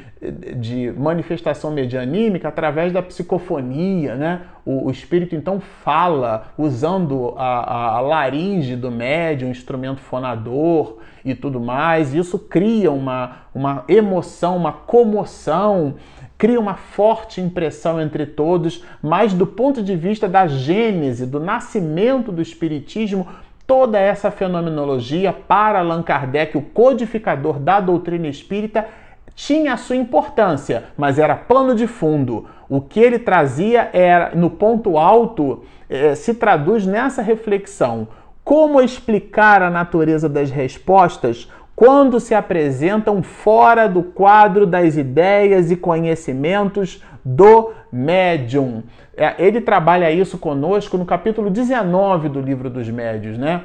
de 0.56 0.92
manifestação 0.96 1.72
medianímica 1.72 2.48
através 2.48 2.92
da 2.92 3.02
psicofonia, 3.02 4.14
né? 4.14 4.42
O, 4.64 4.86
o 4.86 4.90
espírito 4.90 5.34
então 5.34 5.58
fala 5.58 6.52
usando 6.56 7.34
a, 7.36 7.96
a 7.96 8.00
laringe 8.00 8.76
do 8.76 8.90
médium, 8.90 9.48
um 9.48 9.50
instrumento 9.50 10.00
fonador 10.00 10.98
e 11.24 11.34
tudo 11.34 11.58
mais. 11.58 12.14
Isso 12.14 12.38
cria 12.38 12.92
uma, 12.92 13.38
uma 13.54 13.84
emoção, 13.88 14.56
uma 14.56 14.72
comoção 14.72 15.94
cria 16.40 16.58
uma 16.58 16.74
forte 16.74 17.38
impressão 17.38 18.00
entre 18.00 18.24
todos, 18.24 18.82
mas 19.02 19.34
do 19.34 19.46
ponto 19.46 19.82
de 19.82 19.94
vista 19.94 20.26
da 20.26 20.46
gênese, 20.46 21.26
do 21.26 21.38
nascimento 21.38 22.32
do 22.32 22.40
Espiritismo, 22.40 23.28
toda 23.66 23.98
essa 23.98 24.30
fenomenologia 24.30 25.34
para 25.34 25.80
Allan 25.80 26.02
Kardec, 26.02 26.56
o 26.56 26.62
codificador 26.62 27.58
da 27.58 27.78
doutrina 27.78 28.26
espírita, 28.26 28.86
tinha 29.34 29.74
a 29.74 29.76
sua 29.76 29.96
importância, 29.96 30.84
mas 30.96 31.18
era 31.18 31.36
plano 31.36 31.74
de 31.74 31.86
fundo. 31.86 32.46
O 32.70 32.80
que 32.80 33.00
ele 33.00 33.18
trazia 33.18 33.90
era, 33.92 34.34
no 34.34 34.48
ponto 34.48 34.96
alto, 34.96 35.62
eh, 35.90 36.14
se 36.14 36.32
traduz 36.32 36.86
nessa 36.86 37.20
reflexão. 37.20 38.08
Como 38.42 38.80
explicar 38.80 39.62
a 39.62 39.68
natureza 39.68 40.26
das 40.26 40.50
respostas 40.50 41.50
quando 41.80 42.20
se 42.20 42.34
apresentam 42.34 43.22
fora 43.22 43.88
do 43.88 44.02
quadro 44.02 44.66
das 44.66 44.98
ideias 44.98 45.70
e 45.70 45.76
conhecimentos 45.76 47.02
do 47.24 47.72
médium. 47.90 48.82
É, 49.16 49.34
ele 49.38 49.62
trabalha 49.62 50.12
isso 50.12 50.36
conosco 50.36 50.98
no 50.98 51.06
capítulo 51.06 51.48
19 51.48 52.28
do 52.28 52.38
livro 52.38 52.68
dos 52.68 52.86
médios, 52.90 53.38
né? 53.38 53.62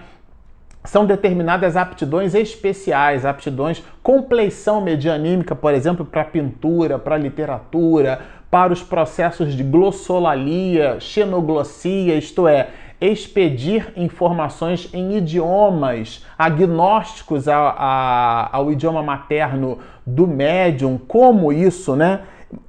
São 0.85 1.05
determinadas 1.05 1.75
aptidões 1.75 2.33
especiais, 2.33 3.25
aptidões 3.25 3.83
compleição 4.01 4.79
medianímica, 4.79 5.53
por 5.53 5.73
exemplo, 5.73 6.05
para 6.05 6.23
pintura, 6.23 6.97
para 6.97 7.17
literatura, 7.17 8.21
para 8.49 8.71
os 8.71 8.81
processos 8.81 9.53
de 9.53 9.61
glossolalia, 9.61 11.01
xenoglossia, 11.01 12.15
isto 12.15 12.47
é, 12.47 12.69
expedir 12.99 13.91
informações 13.95 14.89
em 14.93 15.17
idiomas 15.17 16.25
agnósticos 16.37 17.47
a, 17.47 17.57
a, 17.57 18.55
ao 18.55 18.71
idioma 18.71 19.03
materno 19.03 19.79
do 20.05 20.27
médium, 20.27 20.97
como 20.97 21.51
isso, 21.51 21.95
né? 21.95 22.21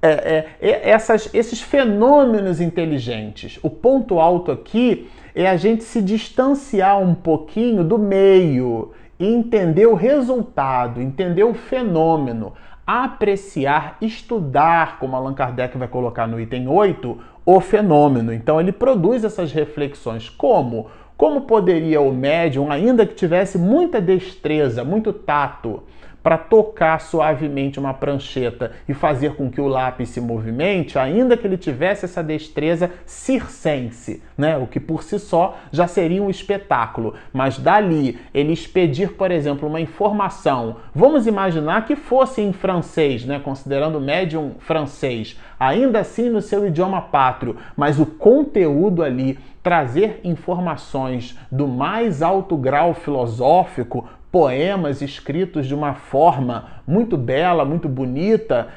É, 0.03 0.47
é, 0.61 0.91
essas, 0.91 1.33
esses 1.33 1.61
fenômenos 1.61 2.61
inteligentes. 2.61 3.59
O 3.63 3.71
ponto 3.71 4.19
alto 4.19 4.51
aqui 4.51 5.09
é 5.35 5.47
a 5.47 5.57
gente 5.57 5.85
se 5.85 6.03
distanciar 6.03 6.99
um 6.99 7.15
pouquinho 7.15 7.85
do 7.85 7.99
meio 7.99 8.93
e 9.19 9.27
entender 9.27 9.87
o 9.87 9.95
resultado, 9.95 11.01
entender 11.01 11.45
o 11.45 11.55
fenômeno, 11.55 12.55
apreciar, 12.87 13.97
estudar, 14.01 14.99
como 14.99 15.17
Allan 15.17 15.35
Kardec 15.35 15.77
vai 15.77 15.89
colocar 15.89 16.27
no 16.27 16.41
item 16.41 16.69
8, 16.69 17.19
o 17.47 17.61
fenômeno. 17.61 18.33
Então 18.33 18.61
ele 18.61 18.73
produz 18.73 19.23
essas 19.23 19.53
reflexões. 19.53 20.29
Como? 20.29 20.89
Como 21.17 21.43
poderia 21.43 22.01
o 22.01 22.13
médium, 22.13 22.71
ainda 22.71 23.07
que 23.07 23.15
tivesse 23.15 23.57
muita 23.57 24.01
destreza, 24.01 24.85
muito 24.85 25.13
tato, 25.13 25.83
para 26.27 26.39
tocar 26.39 27.01
suavemente 27.01 27.79
uma 27.79 27.95
prancheta 27.95 28.73
e 28.89 28.93
fazer 28.93 29.37
com 29.37 29.49
que 29.49 29.61
o 29.61 29.69
lápis 29.69 30.09
se 30.09 30.21
movimente, 30.21 30.99
ainda 30.99 31.37
que 31.37 31.47
ele 31.47 31.57
tivesse 31.57 32.05
essa 32.05 32.21
destreza 32.21 32.91
circense, 33.05 34.21
né? 34.37 34.57
o 34.59 34.67
que 34.67 34.81
por 34.81 35.05
si 35.05 35.21
só 35.21 35.57
já 35.71 35.87
seria 35.87 36.21
um 36.21 36.29
espetáculo. 36.29 37.15
Mas 37.33 37.61
dali, 37.61 38.19
ele 38.35 38.53
expedir, 38.53 39.13
por 39.13 39.31
exemplo, 39.31 39.69
uma 39.69 39.81
informação, 39.81 40.79
vamos 40.93 41.29
imaginar 41.29 41.87
que 41.87 41.95
fosse 41.95 42.43
em 42.43 42.53
francês, 42.53 43.25
né? 43.25 43.39
considerando 43.39 43.99
o 43.99 44.01
médium 44.01 44.57
francês, 44.59 45.39
ainda 45.61 46.01
assim 46.01 46.29
no 46.29 46.43
seu 46.43 46.67
idioma 46.67 47.03
pátrio, 47.03 47.57
mas 47.77 48.01
o 48.01 48.07
conteúdo 48.07 49.05
ali 49.05 49.39
trazer 49.67 50.21
informações 50.23 51.37
do 51.51 51.67
mais 51.67 52.23
alto 52.23 52.57
grau 52.57 52.95
filosófico 52.95 54.09
poemas 54.37 55.01
escritos 55.01 55.67
de 55.67 55.75
uma 55.75 55.95
forma 55.95 56.83
muito 56.87 57.17
bela, 57.17 57.65
muito 57.65 57.89
bonita, 57.89 58.69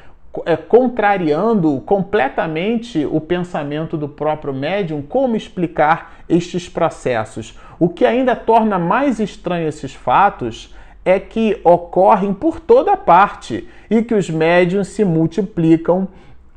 é, 0.46 0.56
contrariando 0.56 1.82
completamente 1.84 3.04
o 3.04 3.20
pensamento 3.20 3.94
do 3.98 4.08
próprio 4.08 4.54
médium, 4.54 5.02
como 5.02 5.36
explicar 5.36 6.14
estes 6.26 6.66
processos. 6.66 7.58
O 7.78 7.90
que 7.90 8.06
ainda 8.06 8.34
torna 8.34 8.78
mais 8.78 9.20
estranho 9.20 9.68
esses 9.68 9.92
fatos 9.92 10.74
é 11.04 11.20
que 11.20 11.60
ocorrem 11.62 12.32
por 12.32 12.58
toda 12.58 12.96
parte 12.96 13.68
e 13.90 14.02
que 14.02 14.14
os 14.14 14.30
médiums 14.30 14.88
se 14.88 15.04
multiplicam 15.04 16.08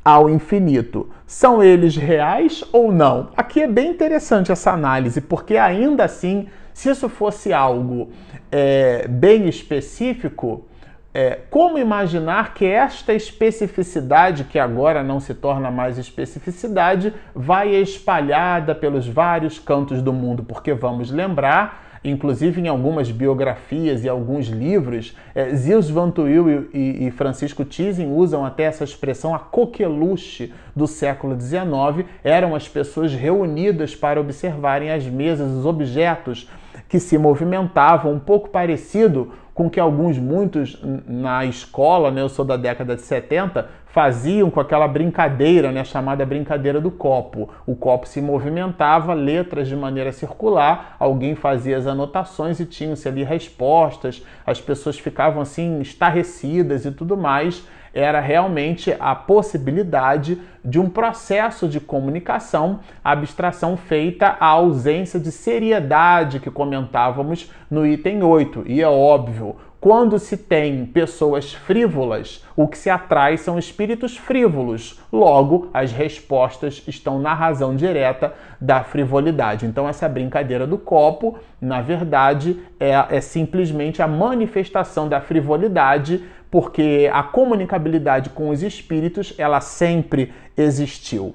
ao 0.02 0.30
infinito. 0.30 1.10
São 1.26 1.62
eles 1.62 1.94
reais 1.94 2.64
ou 2.72 2.90
não? 2.90 3.28
Aqui 3.36 3.60
é 3.60 3.68
bem 3.68 3.90
interessante 3.90 4.50
essa 4.50 4.70
análise, 4.72 5.20
porque 5.20 5.58
ainda 5.58 6.04
assim 6.04 6.48
se 6.74 6.90
isso 6.90 7.08
fosse 7.08 7.52
algo 7.52 8.10
é, 8.56 9.08
bem 9.08 9.48
específico, 9.48 10.64
é, 11.12 11.40
como 11.50 11.76
imaginar 11.76 12.54
que 12.54 12.64
esta 12.64 13.12
especificidade, 13.12 14.44
que 14.44 14.60
agora 14.60 15.02
não 15.02 15.18
se 15.18 15.34
torna 15.34 15.72
mais 15.72 15.98
especificidade, 15.98 17.12
vai 17.34 17.74
espalhada 17.74 18.72
pelos 18.72 19.08
vários 19.08 19.58
cantos 19.58 20.00
do 20.00 20.12
mundo? 20.12 20.44
Porque 20.44 20.72
vamos 20.72 21.10
lembrar 21.10 21.82
inclusive 22.04 22.60
em 22.60 22.68
algumas 22.68 23.10
biografias 23.10 24.04
e 24.04 24.08
alguns 24.10 24.48
livros, 24.48 25.16
é, 25.34 25.54
Zils 25.54 25.88
Van 25.88 26.10
Tuyl 26.10 26.68
e, 26.74 27.06
e, 27.06 27.10
Francisco 27.10 27.64
Tizing 27.64 28.12
usam 28.12 28.44
até 28.44 28.64
essa 28.64 28.84
expressão, 28.84 29.34
a 29.34 29.38
coqueluche 29.38 30.52
do 30.76 30.86
século 30.86 31.34
XIX, 31.40 32.06
eram 32.22 32.54
as 32.54 32.68
pessoas 32.68 33.14
reunidas 33.14 33.96
para 33.96 34.20
observarem 34.20 34.90
as 34.90 35.06
mesas, 35.06 35.50
os 35.50 35.64
objetos 35.64 36.46
que 36.88 37.00
se 37.00 37.18
movimentavam, 37.18 38.12
um 38.12 38.18
pouco 38.18 38.48
parecido 38.48 39.32
com 39.54 39.70
que 39.70 39.78
alguns, 39.78 40.18
muitos 40.18 40.82
na 41.06 41.44
escola, 41.44 42.10
né, 42.10 42.20
eu 42.20 42.28
sou 42.28 42.44
da 42.44 42.56
década 42.56 42.96
de 42.96 43.02
70, 43.02 43.68
faziam 43.86 44.50
com 44.50 44.58
aquela 44.58 44.88
brincadeira, 44.88 45.70
né, 45.70 45.84
chamada 45.84 46.26
brincadeira 46.26 46.80
do 46.80 46.90
copo. 46.90 47.48
O 47.64 47.76
copo 47.76 48.08
se 48.08 48.20
movimentava, 48.20 49.14
letras 49.14 49.68
de 49.68 49.76
maneira 49.76 50.10
circular, 50.10 50.96
alguém 50.98 51.36
fazia 51.36 51.76
as 51.76 51.86
anotações 51.86 52.58
e 52.58 52.66
tinham-se 52.66 53.06
ali 53.06 53.22
respostas, 53.22 54.26
as 54.44 54.60
pessoas 54.60 54.98
ficavam 54.98 55.40
assim 55.40 55.80
estarrecidas 55.80 56.84
e 56.84 56.90
tudo 56.90 57.16
mais. 57.16 57.64
Era 57.94 58.18
realmente 58.20 58.94
a 58.98 59.14
possibilidade 59.14 60.40
de 60.64 60.80
um 60.80 60.90
processo 60.90 61.68
de 61.68 61.78
comunicação, 61.78 62.80
abstração 63.04 63.76
feita 63.76 64.36
à 64.40 64.46
ausência 64.46 65.20
de 65.20 65.30
seriedade 65.30 66.40
que 66.40 66.50
comentávamos 66.50 67.50
no 67.70 67.86
item 67.86 68.22
8. 68.22 68.64
E 68.66 68.82
é 68.82 68.88
óbvio, 68.88 69.56
quando 69.84 70.18
se 70.18 70.38
tem 70.38 70.86
pessoas 70.86 71.52
frívolas, 71.52 72.42
o 72.56 72.66
que 72.66 72.78
se 72.78 72.88
atrai 72.88 73.36
são 73.36 73.58
espíritos 73.58 74.16
frívolos. 74.16 74.98
Logo, 75.12 75.68
as 75.74 75.92
respostas 75.92 76.82
estão 76.86 77.18
na 77.18 77.34
razão 77.34 77.76
direta 77.76 78.32
da 78.58 78.82
frivolidade. 78.82 79.66
Então, 79.66 79.86
essa 79.86 80.08
brincadeira 80.08 80.66
do 80.66 80.78
copo, 80.78 81.38
na 81.60 81.82
verdade, 81.82 82.58
é, 82.80 82.92
é 83.10 83.20
simplesmente 83.20 84.00
a 84.00 84.08
manifestação 84.08 85.06
da 85.06 85.20
frivolidade, 85.20 86.24
porque 86.50 87.10
a 87.12 87.22
comunicabilidade 87.22 88.30
com 88.30 88.48
os 88.48 88.62
espíritos 88.62 89.34
ela 89.36 89.60
sempre 89.60 90.32
existiu. 90.56 91.34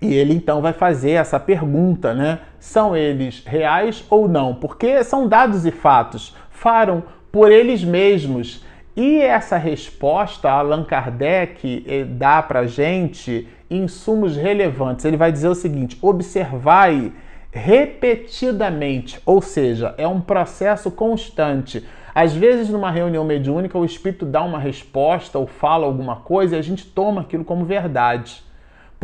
E 0.00 0.14
ele 0.14 0.32
então 0.32 0.62
vai 0.62 0.72
fazer 0.72 1.10
essa 1.10 1.38
pergunta, 1.38 2.14
né? 2.14 2.38
São 2.58 2.96
eles 2.96 3.44
reais 3.44 4.02
ou 4.08 4.26
não? 4.26 4.54
Porque 4.54 5.04
são 5.04 5.28
dados 5.28 5.66
e 5.66 5.70
fatos, 5.70 6.34
falam 6.48 7.02
por 7.34 7.50
eles 7.50 7.82
mesmos. 7.82 8.64
E 8.94 9.16
essa 9.16 9.56
resposta 9.56 10.48
Allan 10.48 10.84
Kardec 10.84 11.84
eh, 11.84 12.04
dá 12.04 12.40
para 12.40 12.64
gente 12.64 13.48
insumos 13.68 14.36
relevantes. 14.36 15.04
Ele 15.04 15.16
vai 15.16 15.32
dizer 15.32 15.48
o 15.48 15.54
seguinte: 15.54 15.98
observai 16.00 17.12
repetidamente, 17.50 19.20
ou 19.26 19.42
seja, 19.42 19.96
é 19.98 20.06
um 20.06 20.20
processo 20.20 20.92
constante. 20.92 21.84
Às 22.14 22.32
vezes, 22.32 22.68
numa 22.68 22.92
reunião 22.92 23.24
mediúnica, 23.24 23.76
o 23.76 23.84
espírito 23.84 24.24
dá 24.24 24.40
uma 24.44 24.60
resposta 24.60 25.36
ou 25.36 25.48
fala 25.48 25.86
alguma 25.86 26.14
coisa 26.14 26.54
e 26.54 26.58
a 26.60 26.62
gente 26.62 26.86
toma 26.86 27.22
aquilo 27.22 27.44
como 27.44 27.64
verdade. 27.64 28.43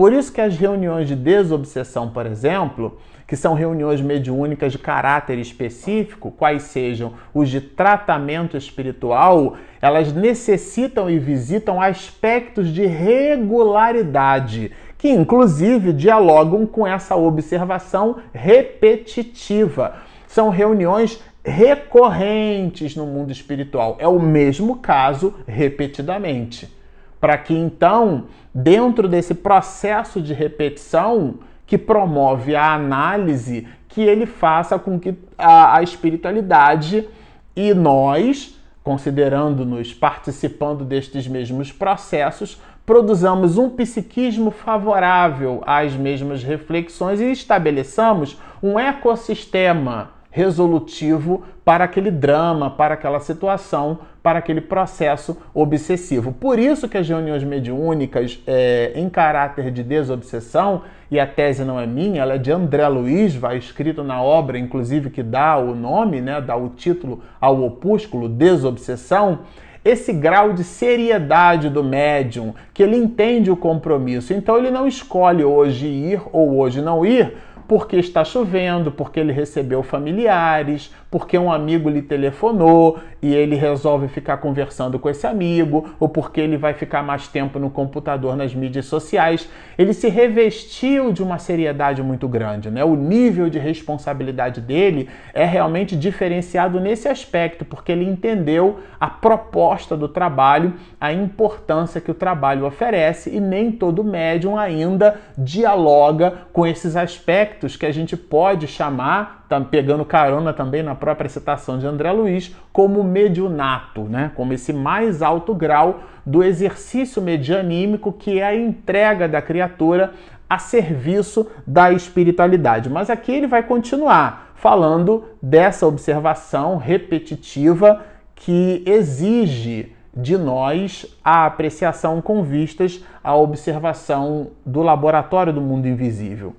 Por 0.01 0.15
isso 0.15 0.33
que 0.33 0.41
as 0.41 0.57
reuniões 0.57 1.07
de 1.07 1.15
desobsessão, 1.15 2.09
por 2.09 2.25
exemplo, 2.25 2.97
que 3.27 3.37
são 3.37 3.53
reuniões 3.53 4.01
mediúnicas 4.01 4.73
de 4.73 4.79
caráter 4.79 5.39
específico, 5.39 6.31
quais 6.31 6.63
sejam 6.63 7.13
os 7.35 7.51
de 7.51 7.61
tratamento 7.61 8.57
espiritual, 8.57 9.59
elas 9.79 10.11
necessitam 10.11 11.11
e 11.11 11.19
visitam 11.19 11.83
aspectos 11.83 12.73
de 12.73 12.87
regularidade, 12.87 14.73
que 14.97 15.11
inclusive 15.11 15.93
dialogam 15.93 16.65
com 16.65 16.87
essa 16.87 17.15
observação 17.15 18.21
repetitiva. 18.33 19.97
São 20.27 20.49
reuniões 20.49 21.23
recorrentes 21.45 22.97
no 22.97 23.05
mundo 23.05 23.33
espiritual. 23.33 23.99
É 23.99 24.09
o 24.09 24.19
mesmo 24.19 24.77
caso 24.77 25.35
repetidamente. 25.47 26.80
Para 27.21 27.37
que 27.37 27.55
então, 27.55 28.25
dentro 28.55 29.07
desse 29.07 29.35
processo 29.35 30.21
de 30.21 30.33
repetição, 30.33 31.35
que 31.67 31.79
promove 31.79 32.57
a 32.57 32.75
análise, 32.75 33.69
que 33.89 34.01
ele 34.01 34.27
faça 34.27 34.79
com 34.79 34.99
que 34.99 35.15
a, 35.39 35.77
a 35.77 35.83
espiritualidade 35.83 37.09
e 37.55 37.73
nós, 37.75 38.59
considerando-nos 38.83 39.95
participando 39.95 40.85
destes 40.85 41.29
mesmos 41.29 41.71
processos, 41.71 42.61
produzamos 42.85 43.57
um 43.57 43.71
psiquismo 43.71 44.51
favorável 44.51 45.63
às 45.65 45.93
mesmas 45.93 46.43
reflexões 46.43 47.21
e 47.21 47.31
estabeleçamos 47.31 48.37
um 48.61 48.77
ecossistema 48.77 50.11
resolutivo 50.31 51.43
para 51.65 51.85
aquele 51.85 52.11
drama, 52.11 52.71
para 52.71 52.95
aquela 52.95 53.21
situação, 53.21 53.99
para 54.23 54.39
aquele 54.39 54.61
processo 54.61 55.37
obsessivo. 55.55 56.33
Por 56.33 56.59
isso 56.59 56.89
que 56.89 56.99
as 56.99 57.09
reuniões 57.09 57.43
mediúnicas 57.43 58.39
é, 58.47 58.93
em 58.95 59.09
caráter 59.09 59.71
de 59.71 59.83
desobsessão, 59.83 60.83
e 61.11 61.19
a 61.19 61.27
tese 61.27 61.65
não 61.65 61.81
é 61.81 61.87
minha, 61.87 62.23
ela 62.23 62.35
é 62.35 62.39
de 62.39 62.53
André 62.53 62.87
Luiz, 62.87 63.35
vai 63.35 63.57
escrito 63.59 64.05
na 64.05 64.23
obra, 64.23 64.59
inclusive 64.59 65.11
que 65.11 65.23
dá 65.23 65.57
o 65.57 65.75
nome, 65.75 66.21
né, 66.21 66.41
dá 66.41 66.57
o 66.57 66.69
título 66.69 67.23
ao 67.41 67.63
opúsculo 67.65 68.29
Desobsessão, 68.29 69.41
esse 69.85 70.13
grau 70.13 70.53
de 70.53 70.63
seriedade 70.63 71.71
do 71.71 71.83
médium, 71.83 72.55
que 72.75 72.83
ele 72.83 72.97
entende 72.97 73.51
o 73.51 73.57
compromisso. 73.57 74.33
Então 74.35 74.59
ele 74.59 74.71
não 74.71 74.87
escolhe 74.87 75.43
hoje 75.43 75.87
ir 75.87 76.21
ou 76.33 76.59
hoje 76.59 76.83
não 76.83 77.05
ir, 77.05 77.35
porque 77.71 77.99
está 77.99 78.25
chovendo, 78.25 78.91
porque 78.91 79.21
ele 79.21 79.33
recebeu 79.33 79.81
familiares, 79.81 80.93
porque 81.09 81.39
um 81.39 81.53
amigo 81.53 81.89
lhe 81.89 82.03
telefonou 82.03 82.99
e 83.23 83.33
ele 83.33 83.55
resolve 83.55 84.09
ficar 84.09 84.39
conversando 84.39 84.99
com 84.99 85.09
esse 85.09 85.25
amigo, 85.25 85.89
ou 86.01 86.09
porque 86.09 86.41
ele 86.41 86.57
vai 86.57 86.75
ficar 86.75 87.01
mais 87.01 87.29
tempo 87.29 87.61
no 87.61 87.71
computador, 87.71 88.37
nas 88.37 88.53
mídias 88.53 88.87
sociais. 88.87 89.49
Ele 89.79 89.93
se 89.93 90.09
revestiu 90.09 91.13
de 91.13 91.23
uma 91.23 91.39
seriedade 91.39 92.03
muito 92.03 92.27
grande, 92.27 92.73
né? 92.73 92.83
O 92.83 92.97
nível 92.97 93.49
de 93.49 93.61
responsabilidade 93.61 94.61
dele 94.61 95.09
é 95.33 95.45
realmente 95.45 95.95
diferenciado 95.95 96.81
nesse 96.81 97.07
aspecto, 97.07 97.65
porque 97.65 97.93
ele 97.93 98.05
entendeu 98.05 98.81
a 98.99 99.07
proposta 99.07 99.97
do 99.97 100.09
trabalho, 100.09 100.75
a 101.01 101.13
importância 101.13 102.01
que 102.01 102.11
o 102.11 102.15
trabalho 102.15 102.67
oferece 102.67 103.31
e 103.31 103.39
nem 103.39 103.71
todo 103.71 104.03
médium 104.03 104.57
ainda 104.57 105.21
dialoga 105.39 106.35
com 106.53 106.67
esses 106.67 106.97
aspectos 106.97 107.60
aspectos 107.61 107.77
que 107.77 107.87
a 107.87 107.93
gente 107.93 108.17
pode 108.17 108.67
chamar, 108.67 109.45
tá 109.49 109.61
pegando 109.61 110.05
carona 110.05 110.53
também 110.53 110.83
na 110.83 110.95
própria 110.95 111.29
citação 111.29 111.79
de 111.79 111.87
André 111.87 112.11
Luiz, 112.11 112.55
como 112.73 113.05
mediunato, 113.05 114.05
né? 114.05 114.33
como 114.35 114.53
esse 114.53 114.73
mais 114.73 115.21
alto 115.23 115.55
grau 115.55 116.01
do 116.25 116.43
exercício 116.43 117.21
medianímico 117.21 118.13
que 118.13 118.39
é 118.39 118.47
a 118.47 118.57
entrega 118.57 119.29
da 119.29 119.43
criatura 119.43 120.13
a 120.49 120.59
serviço 120.59 121.47
da 121.67 121.93
espiritualidade. 121.93 122.89
Mas 122.89 123.11
aqui 123.11 123.33
ele 123.33 123.47
vai 123.47 123.63
continuar 123.63 124.53
falando 124.55 125.25
dessa 125.41 125.87
observação 125.87 126.77
repetitiva 126.77 128.03
que 128.35 128.83
exige 128.87 129.93
de 130.17 130.37
nós 130.37 131.07
a 131.25 131.47
apreciação 131.47 132.21
com 132.21 132.43
vistas 132.43 133.05
à 133.23 133.37
observação 133.37 134.49
do 134.67 134.83
laboratório 134.83 135.53
do 135.53 135.61
mundo 135.61 135.87
invisível. 135.87 136.55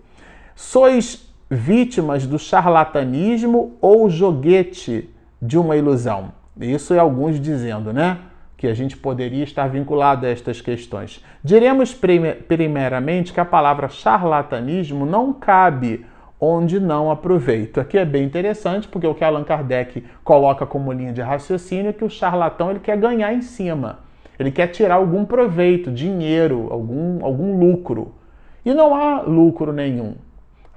Sois 0.55 1.27
vítimas 1.49 2.25
do 2.25 2.37
charlatanismo 2.39 3.77
ou 3.81 4.09
joguete 4.09 5.09
de 5.41 5.57
uma 5.57 5.75
ilusão? 5.75 6.31
Isso 6.59 6.93
é 6.93 6.99
alguns 6.99 7.39
dizendo, 7.39 7.91
né? 7.91 8.19
Que 8.57 8.67
a 8.67 8.73
gente 8.73 8.95
poderia 8.95 9.43
estar 9.43 9.67
vinculado 9.67 10.25
a 10.25 10.29
estas 10.29 10.61
questões. 10.61 11.23
Diremos 11.43 11.97
primeiramente 12.47 13.33
que 13.33 13.39
a 13.39 13.45
palavra 13.45 13.89
charlatanismo 13.89 15.05
não 15.05 15.33
cabe 15.33 16.05
onde 16.39 16.79
não 16.79 17.11
aproveito. 17.11 17.79
Aqui 17.79 17.99
é 17.99 18.05
bem 18.05 18.23
interessante, 18.23 18.87
porque 18.87 19.05
o 19.05 19.13
que 19.13 19.23
Allan 19.23 19.43
Kardec 19.43 20.03
coloca 20.23 20.65
como 20.65 20.91
linha 20.91 21.13
de 21.13 21.21
raciocínio 21.21 21.89
é 21.89 21.93
que 21.93 22.03
o 22.03 22.09
charlatão 22.09 22.71
ele 22.71 22.79
quer 22.79 22.97
ganhar 22.97 23.31
em 23.31 23.43
cima. 23.43 23.99
Ele 24.39 24.51
quer 24.51 24.67
tirar 24.67 24.95
algum 24.95 25.23
proveito, 25.23 25.91
dinheiro, 25.91 26.67
algum, 26.71 27.23
algum 27.23 27.59
lucro. 27.59 28.15
E 28.65 28.73
não 28.73 28.95
há 28.95 29.21
lucro 29.21 29.71
nenhum. 29.71 30.15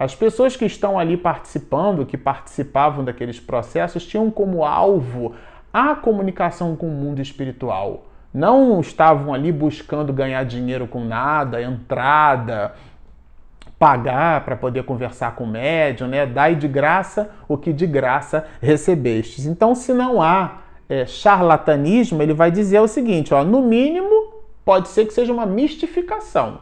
As 0.05 0.15
pessoas 0.15 0.55
que 0.55 0.67
estão 0.67 0.99
ali 0.99 1.17
participando, 1.17 2.05
que 2.05 2.19
participavam 2.19 3.03
daqueles 3.03 3.41
processos, 3.41 4.05
tinham 4.07 4.31
como 4.31 4.63
alvo 4.63 5.35
a 5.73 5.95
comunicação 5.95 6.77
com 6.77 6.89
o 6.89 6.91
mundo 6.91 7.23
espiritual. 7.23 8.05
Não 8.33 8.79
estavam 8.83 9.33
ali 9.33 9.51
buscando 9.51 10.13
ganhar 10.13 10.45
dinheiro 10.45 10.87
com 10.87 11.03
nada, 11.03 11.63
entrada, 11.63 12.75
pagar 13.79 14.45
para 14.45 14.55
poder 14.55 14.85
conversar 14.85 15.35
com 15.37 15.45
o 15.45 15.49
médium, 15.49 16.09
né? 16.09 16.27
Dai 16.27 16.55
de 16.55 16.69
graça 16.69 17.31
o 17.49 17.57
que 17.57 17.73
de 17.73 17.87
graça 17.87 18.47
recebestes. 18.61 19.47
Então, 19.47 19.75
se 19.75 19.95
não 19.95 20.21
há 20.21 20.59
é, 20.87 21.07
charlatanismo, 21.07 22.23
ele 22.23 22.35
vai 22.35 22.51
dizer 22.51 22.79
o 22.81 22.87
seguinte: 22.87 23.33
ó, 23.33 23.43
no 23.43 23.63
mínimo, 23.63 24.35
pode 24.67 24.89
ser 24.89 25.07
que 25.07 25.15
seja 25.15 25.33
uma 25.33 25.47
mistificação 25.47 26.59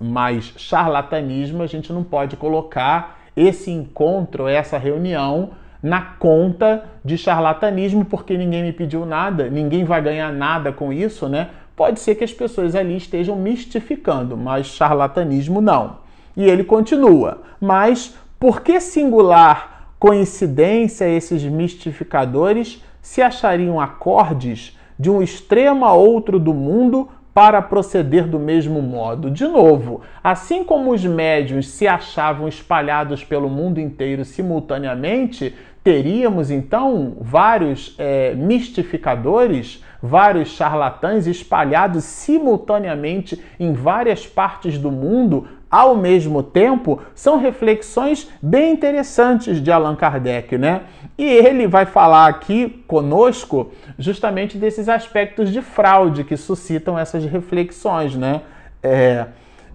mais 0.00 0.54
charlatanismo, 0.56 1.62
a 1.62 1.66
gente 1.66 1.92
não 1.92 2.02
pode 2.02 2.36
colocar 2.36 3.18
esse 3.36 3.70
encontro, 3.70 4.48
essa 4.48 4.78
reunião 4.78 5.50
na 5.82 6.00
conta 6.00 6.84
de 7.04 7.16
charlatanismo, 7.16 8.04
porque 8.04 8.36
ninguém 8.36 8.62
me 8.62 8.72
pediu 8.72 9.06
nada, 9.06 9.48
ninguém 9.48 9.84
vai 9.84 10.02
ganhar 10.02 10.32
nada 10.32 10.72
com 10.72 10.92
isso, 10.92 11.28
né? 11.28 11.50
Pode 11.76 12.00
ser 12.00 12.16
que 12.16 12.24
as 12.24 12.32
pessoas 12.32 12.74
ali 12.74 12.96
estejam 12.96 13.36
mistificando, 13.36 14.36
mas 14.36 14.66
charlatanismo 14.66 15.60
não. 15.60 15.98
E 16.36 16.44
ele 16.44 16.64
continua, 16.64 17.42
mas 17.60 18.16
por 18.38 18.60
que 18.60 18.80
singular 18.80 19.92
coincidência 19.98 21.08
esses 21.08 21.44
mistificadores 21.44 22.82
se 23.00 23.22
achariam 23.22 23.80
acordes 23.80 24.76
de 24.98 25.10
um 25.10 25.22
extremo 25.22 25.84
a 25.84 25.92
outro 25.92 26.38
do 26.38 26.52
mundo 26.52 27.08
para 27.32 27.62
proceder 27.62 28.26
do 28.26 28.38
mesmo 28.38 28.82
modo. 28.82 29.30
De 29.30 29.46
novo, 29.46 30.00
assim 30.22 30.64
como 30.64 30.92
os 30.92 31.04
médiuns 31.04 31.68
se 31.68 31.86
achavam 31.86 32.48
espalhados 32.48 33.22
pelo 33.22 33.48
mundo 33.48 33.80
inteiro 33.80 34.24
simultaneamente, 34.24 35.54
teríamos 35.84 36.50
então 36.50 37.16
vários 37.20 37.94
é, 37.98 38.34
mistificadores, 38.34 39.82
vários 40.02 40.48
charlatães 40.48 41.26
espalhados 41.26 42.04
simultaneamente 42.04 43.42
em 43.58 43.72
várias 43.72 44.26
partes 44.26 44.78
do 44.78 44.90
mundo 44.90 45.48
ao 45.70 45.96
mesmo 45.96 46.42
tempo, 46.42 47.02
são 47.14 47.38
reflexões 47.38 48.30
bem 48.40 48.72
interessantes 48.72 49.62
de 49.62 49.70
Allan 49.70 49.96
Kardec, 49.96 50.56
né? 50.56 50.82
E 51.18 51.24
ele 51.24 51.66
vai 51.66 51.84
falar 51.84 52.28
aqui 52.28 52.84
conosco 52.86 53.72
justamente 53.98 54.56
desses 54.56 54.88
aspectos 54.88 55.50
de 55.50 55.60
fraude 55.60 56.22
que 56.22 56.36
suscitam 56.36 56.96
essas 56.96 57.24
reflexões, 57.24 58.14
né? 58.14 58.42
É, 58.80 59.26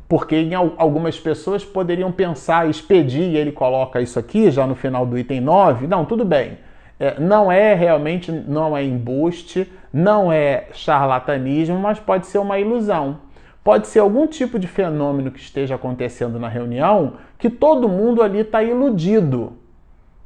porque 0.08 0.50
algumas 0.78 1.20
pessoas 1.20 1.66
poderiam 1.66 2.14
pensar, 2.14 2.70
expedir, 2.70 3.24
e 3.24 3.36
ele 3.36 3.52
coloca 3.52 4.00
isso 4.00 4.18
aqui 4.18 4.50
já 4.50 4.66
no 4.66 4.74
final 4.74 5.06
do 5.06 5.18
item 5.18 5.42
9. 5.42 5.86
Não, 5.86 6.06
tudo 6.06 6.24
bem. 6.24 6.60
É, 6.98 7.20
não 7.20 7.52
é 7.52 7.74
realmente, 7.74 8.32
não 8.32 8.78
é 8.78 8.82
embuste, 8.82 9.70
não 9.92 10.32
é 10.32 10.68
charlatanismo, 10.72 11.78
mas 11.78 12.00
pode 12.00 12.26
ser 12.26 12.38
uma 12.38 12.58
ilusão. 12.58 13.18
Pode 13.64 13.88
ser 13.88 14.00
algum 14.00 14.28
tipo 14.28 14.58
de 14.58 14.68
fenômeno 14.68 15.30
que 15.32 15.40
esteja 15.40 15.76
acontecendo 15.76 16.40
na 16.40 16.48
reunião 16.48 17.14
que 17.38 17.50
todo 17.50 17.90
mundo 17.90 18.22
ali 18.22 18.40
está 18.40 18.64
iludido. 18.64 19.58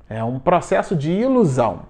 É 0.10 0.24
um 0.24 0.40
processo 0.40 0.96
de 0.96 1.12
ilusão. 1.12 1.82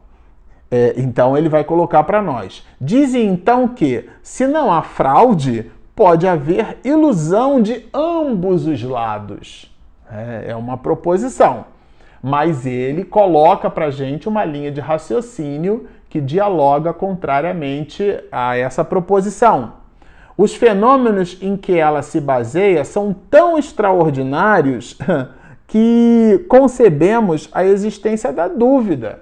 É, 0.69 0.95
então 0.97 1.37
ele 1.37 1.47
vai 1.47 1.63
colocar 1.63 2.03
para 2.03 2.21
nós. 2.21 2.65
Dizem 2.79 3.27
então 3.27 3.67
que, 3.67 4.09
se 4.21 4.45
não 4.47 4.71
há 4.71 4.81
fraude, 4.81 5.71
pode 5.95 6.27
haver 6.27 6.77
ilusão 6.83 7.61
de 7.61 7.85
ambos 7.93 8.67
os 8.67 8.81
lados. 8.83 9.73
É, 10.11 10.51
é 10.51 10.55
uma 10.55 10.77
proposição. 10.77 11.65
Mas 12.21 12.65
ele 12.65 13.03
coloca 13.03 13.69
para 13.69 13.89
gente 13.91 14.27
uma 14.27 14.43
linha 14.43 14.71
de 14.71 14.81
raciocínio 14.81 15.87
que 16.09 16.19
dialoga 16.19 16.93
contrariamente 16.93 18.19
a 18.31 18.57
essa 18.57 18.83
proposição. 18.83 19.73
Os 20.37 20.53
fenômenos 20.53 21.37
em 21.41 21.57
que 21.57 21.77
ela 21.77 22.01
se 22.01 22.21
baseia 22.21 22.83
são 22.83 23.13
tão 23.13 23.57
extraordinários 23.57 24.97
que 25.67 26.45
concebemos 26.47 27.49
a 27.51 27.65
existência 27.65 28.31
da 28.31 28.47
dúvida. 28.47 29.21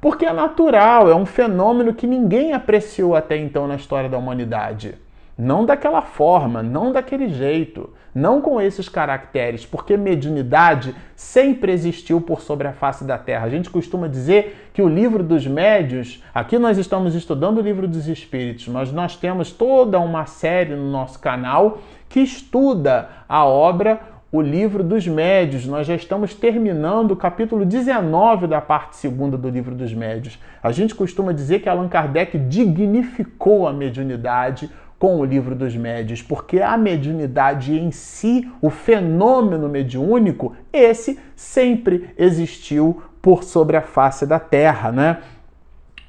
Porque 0.00 0.24
é 0.24 0.32
natural, 0.32 1.10
é 1.10 1.14
um 1.14 1.26
fenômeno 1.26 1.94
que 1.94 2.06
ninguém 2.06 2.52
apreciou 2.52 3.16
até 3.16 3.36
então 3.36 3.66
na 3.66 3.76
história 3.76 4.08
da 4.08 4.18
humanidade. 4.18 4.94
Não 5.36 5.64
daquela 5.64 6.02
forma, 6.02 6.62
não 6.62 6.92
daquele 6.92 7.28
jeito, 7.28 7.88
não 8.14 8.42
com 8.42 8.60
esses 8.60 8.88
caracteres, 8.90 9.64
porque 9.64 9.96
mediunidade 9.96 10.94
sempre 11.16 11.72
existiu 11.72 12.20
por 12.20 12.42
sobre 12.42 12.68
a 12.68 12.72
face 12.72 13.04
da 13.04 13.16
Terra. 13.16 13.46
A 13.46 13.50
gente 13.50 13.70
costuma 13.70 14.06
dizer 14.06 14.70
que 14.74 14.82
o 14.82 14.88
livro 14.88 15.22
dos 15.22 15.46
médios, 15.46 16.22
aqui 16.34 16.58
nós 16.58 16.76
estamos 16.76 17.14
estudando 17.14 17.58
o 17.58 17.62
livro 17.62 17.88
dos 17.88 18.06
espíritos, 18.06 18.68
mas 18.68 18.92
nós 18.92 19.16
temos 19.16 19.50
toda 19.50 19.98
uma 19.98 20.26
série 20.26 20.74
no 20.74 20.90
nosso 20.90 21.18
canal 21.18 21.78
que 22.08 22.20
estuda 22.20 23.08
a 23.28 23.44
obra 23.46 24.00
o 24.32 24.40
livro 24.40 24.84
dos 24.84 25.06
médios. 25.06 25.66
Nós 25.66 25.86
já 25.86 25.94
estamos 25.94 26.34
terminando 26.34 27.12
o 27.12 27.16
capítulo 27.16 27.64
19 27.64 28.46
da 28.46 28.60
parte 28.60 28.96
segunda 28.96 29.36
do 29.36 29.48
livro 29.48 29.74
dos 29.74 29.92
médios. 29.92 30.38
A 30.62 30.70
gente 30.70 30.94
costuma 30.94 31.32
dizer 31.32 31.60
que 31.60 31.68
Allan 31.68 31.88
Kardec 31.88 32.38
dignificou 32.38 33.66
a 33.66 33.72
mediunidade 33.72 34.70
com 34.98 35.18
o 35.18 35.24
livro 35.24 35.54
dos 35.54 35.74
médios, 35.74 36.20
porque 36.20 36.60
a 36.60 36.76
mediunidade 36.76 37.74
em 37.74 37.90
si, 37.90 38.50
o 38.60 38.68
fenômeno 38.68 39.66
mediúnico, 39.66 40.54
esse 40.70 41.18
sempre 41.34 42.10
existiu 42.18 43.02
por 43.22 43.42
sobre 43.42 43.78
a 43.78 43.82
face 43.82 44.26
da 44.26 44.38
Terra, 44.38 44.92
né? 44.92 45.18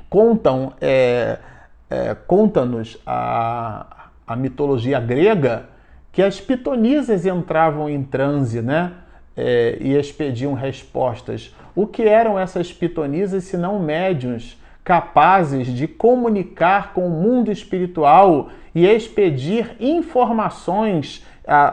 Contam, 0.09 0.73
é, 0.81 1.39
é, 1.89 2.13
conta-nos 2.27 2.97
a, 3.05 4.09
a 4.27 4.35
mitologia 4.35 4.99
grega 4.99 5.70
que 6.11 6.21
as 6.21 6.39
pitonisas 6.39 7.25
entravam 7.25 7.89
em 7.89 8.03
transe, 8.03 8.61
né? 8.61 8.91
É, 9.35 9.77
e 9.79 9.95
expediam 9.95 10.53
respostas. 10.53 11.55
O 11.73 11.87
que 11.87 12.03
eram 12.03 12.37
essas 12.37 12.71
pitonisas 12.71 13.45
se 13.45 13.55
não 13.55 13.79
médiums 13.79 14.57
capazes 14.83 15.67
de 15.67 15.87
comunicar 15.87 16.93
com 16.93 17.07
o 17.07 17.09
mundo 17.09 17.51
espiritual 17.51 18.49
e 18.75 18.85
expedir 18.85 19.75
informações 19.79 21.25